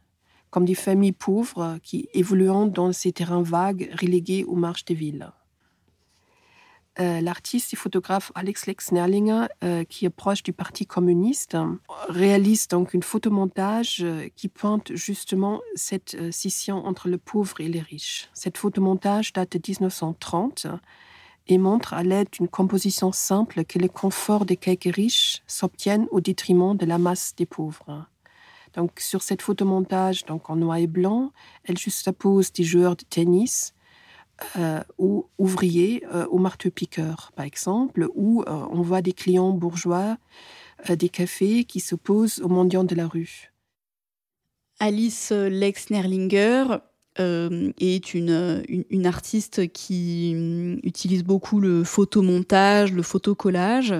[0.50, 5.32] comme des familles pauvres qui évoluant dans ces terrains vagues relégués aux marches des villes.
[7.00, 11.56] Euh, l'artiste et photographe Alex Lex Nerlinger, euh, qui est proche du Parti communiste,
[12.08, 17.80] réalise donc une photomontage euh, qui pointe justement cette scission entre le pauvre et les
[17.80, 18.28] riches.
[18.34, 20.66] Cette photomontage date de 1930
[21.48, 26.20] et montre à l'aide d'une composition simple que le confort des quelques riches s'obtiennent au
[26.20, 28.06] détriment de la masse des pauvres.
[28.74, 31.32] Donc, sur cette photomontage, donc en noir et blanc,
[31.64, 33.74] elle juxtapose des joueurs de tennis,
[34.56, 40.16] euh, ou ouvriers euh, au marteau-piqueur, par exemple, où euh, on voit des clients bourgeois
[40.88, 43.52] euh, des cafés qui s'opposent aux mendiants de la rue.
[44.78, 46.78] Alice Lex-Nerlinger
[47.20, 53.92] euh, est une, une, artiste qui um, utilise beaucoup le photomontage, le photocollage.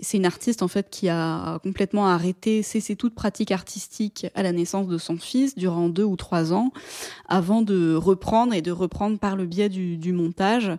[0.00, 4.52] C'est une artiste en fait qui a complètement arrêté, cessé toute pratique artistique à la
[4.52, 6.70] naissance de son fils durant deux ou trois ans,
[7.28, 10.70] avant de reprendre et de reprendre par le biais du, du montage.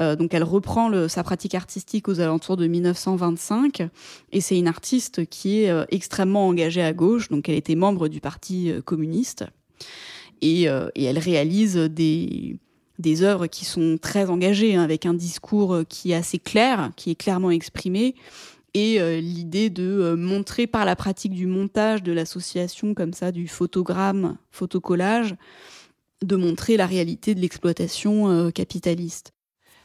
[0.00, 3.88] Euh, donc elle reprend sa pratique artistique aux alentours de 1925
[4.32, 7.28] et c'est une artiste qui est euh, extrêmement engagée à gauche.
[7.28, 9.44] Donc elle était membre du Parti communiste
[10.42, 12.58] et, euh, et elle réalise des,
[13.22, 17.10] œuvres qui sont très engagées, hein, avec un discours euh, qui est assez clair, qui
[17.10, 18.14] est clairement exprimé,
[18.74, 23.48] et euh, l'idée de montrer par la pratique du montage, de l'association comme ça, du
[23.48, 25.34] photogramme, photocollage,
[26.22, 29.32] de montrer la réalité de l'exploitation capitaliste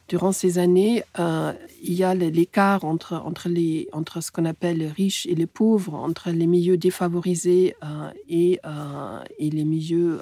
[0.08, 1.52] durant ces années, euh,
[1.82, 5.46] il y a l'écart entre, entre, les, entre ce qu'on appelle les riches et les
[5.46, 10.20] pauvres, entre les milieux défavorisés euh, et, euh, et les milieux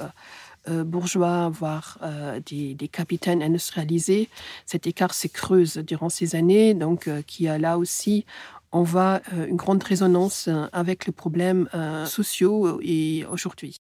[0.85, 2.01] bourgeois, voire
[2.45, 4.29] des, des capitaines industrialisés.
[4.65, 8.25] Cet écart se creuse durant ces années, donc qui a là aussi
[8.73, 11.69] on voit une grande résonance avec les problèmes
[12.05, 13.79] sociaux et aujourd'hui.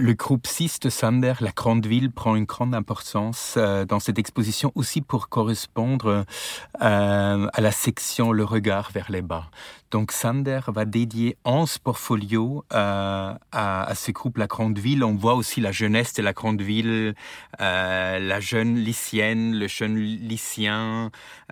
[0.00, 4.16] Le groupe 6 de Sander, la grande ville, prend une grande importance euh, dans cette
[4.16, 6.24] exposition aussi pour correspondre
[6.80, 9.50] euh, à la section Le regard vers les bas.
[9.90, 15.02] Donc Sander va dédier 11 portfolios euh, à, à ce groupe La Grande Ville.
[15.02, 17.16] On voit aussi la jeunesse de la Grande Ville,
[17.58, 21.10] la jeune lycéenne, le jeune lycéen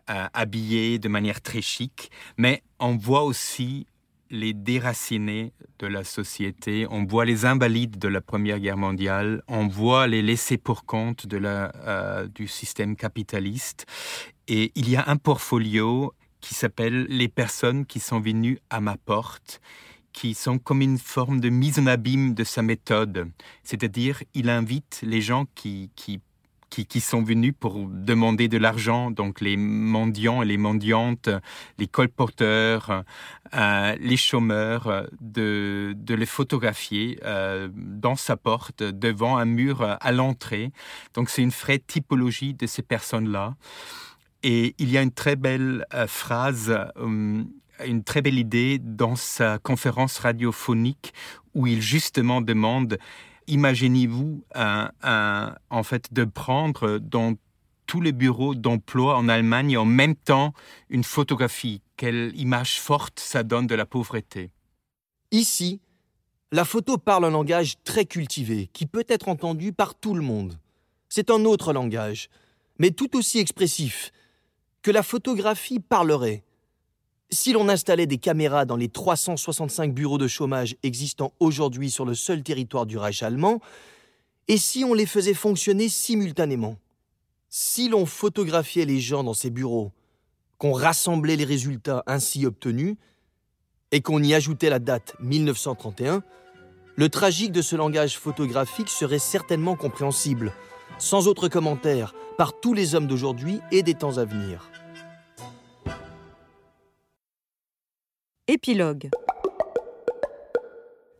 [0.08, 2.12] euh, habillé de manière très chic.
[2.36, 3.88] Mais on voit aussi
[4.30, 9.66] les déracinés de la société, on voit les invalides de la Première Guerre mondiale, on
[9.66, 13.86] voit les laissés pour compte euh, du système capitaliste.
[14.48, 18.96] Et il y a un portfolio qui s'appelle Les personnes qui sont venues à ma
[18.96, 19.60] porte
[20.12, 23.30] qui sont comme une forme de mise en abîme de sa méthode.
[23.62, 25.90] C'est-à-dire, il invite les gens qui
[26.84, 31.28] qui, sont venus pour demander de l'argent, donc les mendiants et les mendiantes,
[31.78, 33.04] les colporteurs,
[33.54, 40.72] euh, les chômeurs, de, les photographier euh, dans sa porte, devant un mur à l'entrée.
[41.14, 43.54] Donc c'est une vraie typologie de ces personnes-là.
[44.42, 49.58] Et il y a une très belle euh, phrase, une très belle idée dans sa
[49.58, 51.12] conférence radiophonique
[51.54, 52.98] où il justement demande
[53.46, 57.34] imaginez-vous en fait de prendre dans
[57.86, 60.52] tous les bureaux d'emploi en Allemagne en même temps
[60.88, 61.82] une photographie?
[61.96, 64.50] Quelle image forte ça donne de la pauvreté
[65.30, 65.80] Ici,
[66.52, 70.58] la photo parle un langage très cultivé qui peut être entendu par tout le monde.
[71.08, 72.28] C'est un autre langage,
[72.78, 74.12] mais tout aussi expressif,
[74.82, 76.44] que la photographie parlerait.
[77.30, 82.14] Si l'on installait des caméras dans les 365 bureaux de chômage existants aujourd'hui sur le
[82.14, 83.60] seul territoire du Reich allemand,
[84.48, 86.76] et si on les faisait fonctionner simultanément?
[87.48, 89.92] Si l'on photographiait les gens dans ces bureaux,
[90.58, 92.96] qu'on rassemblait les résultats ainsi obtenus,
[93.90, 96.22] et qu'on y ajoutait la date 1931,
[96.96, 100.52] le tragique de ce langage photographique serait certainement compréhensible,
[100.98, 104.70] sans autre commentaire, par tous les hommes d'aujourd'hui et des temps à venir.
[108.48, 109.10] Épilogue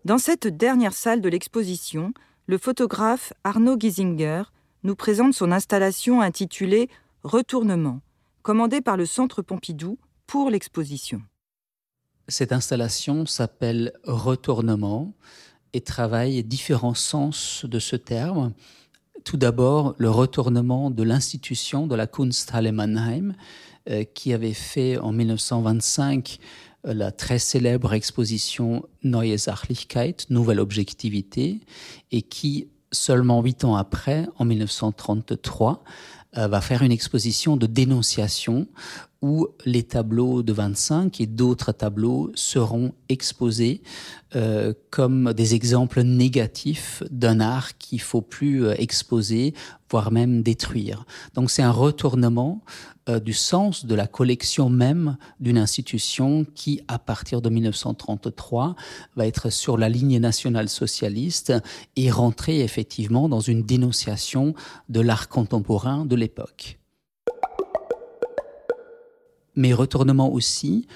[0.04, 2.14] Dans cette dernière salle de l'exposition,
[2.46, 4.44] le photographe Arnaud Giesinger
[4.84, 6.88] nous présente son installation intitulée
[7.24, 8.00] Retournement,
[8.42, 9.98] commandée par le Centre Pompidou
[10.28, 11.20] pour l'exposition.
[12.28, 15.12] Cette installation s'appelle Retournement
[15.72, 18.52] et travaille différents sens de ce terme.
[19.24, 23.34] Tout d'abord, le retournement de l'institution de la Kunsthalle Mannheim,
[23.88, 26.38] euh, qui avait fait en 1925
[26.84, 31.60] la très célèbre exposition Neue Sachlichkeit, Nouvelle Objectivité,
[32.12, 35.82] et qui, seulement huit ans après, en 1933,
[36.38, 38.66] euh, va faire une exposition de dénonciation
[39.22, 43.82] où les tableaux de 25 et d'autres tableaux seront exposés
[44.34, 49.54] euh, comme des exemples négatifs d'un art qu'il faut plus euh, exposer,
[49.90, 51.06] voire même détruire.
[51.34, 52.62] Donc c'est un retournement
[53.08, 58.74] euh, du sens de la collection même d'une institution qui, à partir de 1933,
[59.16, 61.54] va être sur la ligne nationale socialiste
[61.94, 64.54] et rentrer effectivement dans une dénonciation
[64.88, 66.78] de l'art contemporain de l'époque.
[69.56, 70.86] Mais retournement aussi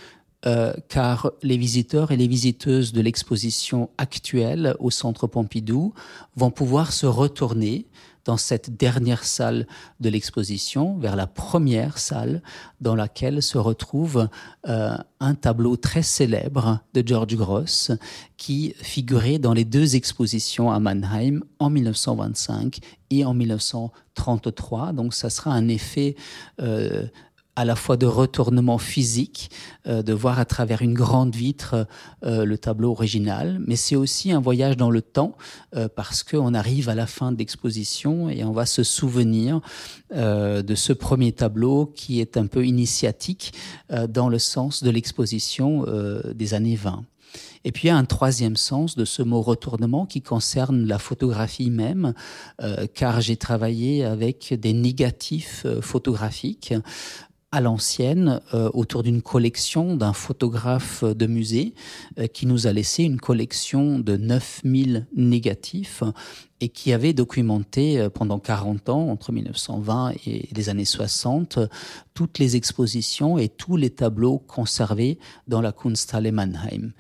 [0.47, 5.93] euh, car les visiteurs et les visiteuses de l'exposition actuelle au Centre Pompidou
[6.35, 7.87] vont pouvoir se retourner
[8.25, 9.67] dans cette dernière salle
[10.01, 12.43] de l'exposition, vers la première salle
[12.81, 14.29] dans laquelle se retrouve
[14.67, 17.93] euh, un tableau très célèbre de George Gross
[18.37, 22.79] qui figurait dans les deux expositions à Mannheim en 1925
[23.11, 24.93] et en 1933.
[24.93, 26.17] Donc ça sera un effet
[26.61, 27.07] euh,
[27.61, 29.51] à la fois de retournement physique,
[29.87, 31.87] euh, de voir à travers une grande vitre
[32.25, 35.37] euh, le tableau original, mais c'est aussi un voyage dans le temps
[35.77, 39.61] euh, parce qu'on arrive à la fin de l'exposition et on va se souvenir
[40.13, 43.53] de ce premier tableau qui est un peu initiatique
[44.09, 45.87] dans le sens de l'exposition
[46.35, 47.05] des années 20.
[47.65, 50.99] Et puis il y a un troisième sens de ce mot retournement qui concerne la
[50.99, 52.13] photographie même,
[52.95, 56.75] car j'ai travaillé avec des négatifs photographiques
[57.53, 61.75] à l'ancienne euh, autour d'une collection d'un photographe de musée
[62.19, 66.05] euh, qui nous a laissé une collection de 9000 négatifs
[66.61, 71.59] et qui avait documenté euh, pendant 40 ans, entre 1920 et les années 60,
[72.15, 76.93] toutes les expositions et tous les tableaux conservés dans la Kunsthalle Mannheim.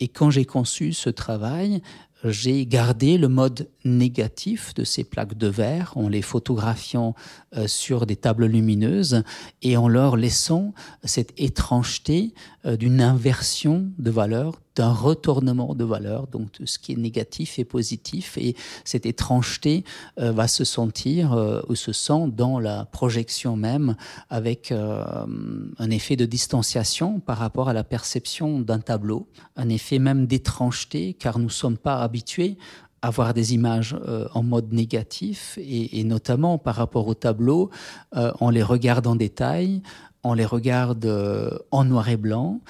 [0.00, 1.82] Et quand j'ai conçu ce travail,
[2.24, 7.14] j'ai gardé le mode négatif de ces plaques de verre en les photographiant
[7.56, 9.22] euh, sur des tables lumineuses
[9.62, 12.34] et en leur laissant cette étrangeté
[12.76, 18.36] d'une inversion de valeur, d'un retournement de valeur, donc ce qui est négatif et positif.
[18.38, 18.54] Et
[18.84, 19.84] cette étrangeté
[20.18, 21.32] euh, va se sentir
[21.68, 23.96] ou se sent dans la projection même
[24.30, 30.26] avec un effet de distanciation par rapport à la perception d'un tableau, un effet même
[30.26, 32.56] d'étrangeté car nous ne sommes pas habitués
[33.02, 37.70] avoir des images euh, en mode négatif et, notamment par rapport au tableau,
[38.16, 39.82] euh, on les regarde en détail,
[40.24, 42.60] on les regarde euh, en noir et blanc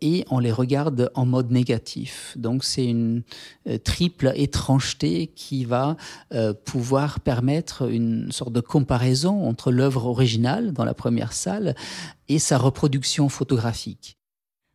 [0.00, 2.34] et on les regarde en mode négatif.
[2.36, 3.22] Donc c'est une
[3.84, 5.96] triple étrangeté qui va
[6.64, 11.74] pouvoir permettre une sorte de comparaison entre l'œuvre originale dans la première salle
[12.28, 14.16] et sa reproduction photographique.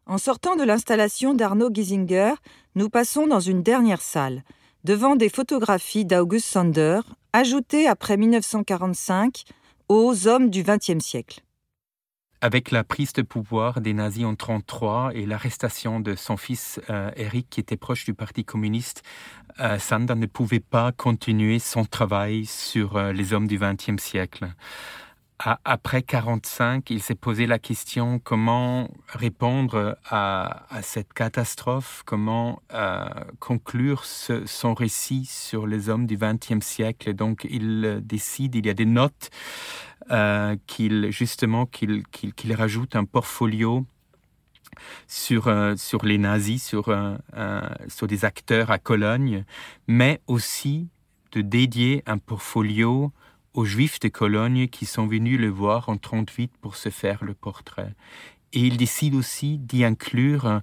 [0.06, 2.34] En sortant de l'installation d'Arnaud Giesinger,
[2.76, 4.44] nous passons dans une dernière salle,
[4.84, 7.00] devant des photographies d'August Sander,
[7.34, 9.44] ajoutées après 1945
[9.90, 11.42] aux hommes du XXe siècle.
[12.44, 17.12] Avec la prise de pouvoir des nazis en 1933 et l'arrestation de son fils euh,
[17.16, 19.04] Eric, qui était proche du Parti communiste,
[19.60, 24.48] euh, Sander ne pouvait pas continuer son travail sur euh, les hommes du XXe siècle.
[25.44, 33.06] Après 45, il s'est posé la question comment répondre à, cette catastrophe, comment euh,
[33.40, 37.14] conclure son récit sur les hommes du XXe siècle?
[37.14, 39.30] donc, il décide, il y a des notes
[40.12, 43.86] euh, qu'il justement qu'il rajoute un portfolio
[45.08, 46.96] sur, euh, sur les nazis, sur,
[47.88, 49.46] sur des acteurs à Cologne,
[49.88, 50.88] mais aussi
[51.32, 53.12] de dédier un portfolio
[53.54, 57.34] aux Juifs de Cologne qui sont venus le voir en 38 pour se faire le
[57.34, 57.94] portrait.
[58.54, 60.62] Et il décide aussi d'y inclure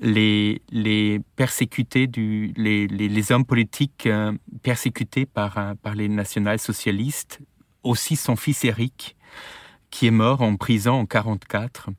[0.00, 4.32] les, les persécutés, les, les, hommes politiques euh,
[4.62, 7.40] persécutés par, euh, par les national-socialistes,
[7.82, 9.16] aussi son fils Eric,
[9.90, 11.90] qui est mort en prison en 44.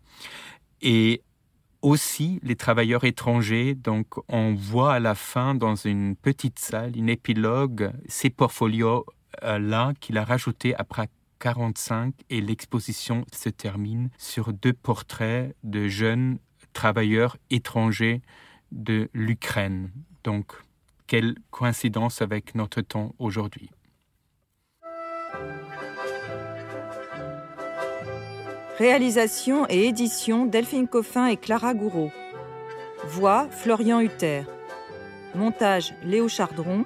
[0.82, 1.22] Et
[1.82, 3.76] aussi les travailleurs étrangers.
[3.76, 9.12] Donc, on voit à la fin, dans une petite salle, une épilogue, ces portfolios euh,
[9.42, 11.10] là qu'il a rajouté après
[11.40, 16.40] 45 et l'exposition se termine sur deux portraits de jeunes
[16.74, 18.22] travailleurs étrangers
[18.72, 19.92] de l'Ukraine.
[20.24, 20.54] Donc,
[21.08, 23.70] quelle coïncidence avec notre temps aujourd'hui.
[28.78, 32.12] Réalisation et édition Delphine Coffin et Clara Gouraud.
[33.06, 34.44] Voix Florian Hutter.
[35.34, 36.86] Montage Léo Chardron.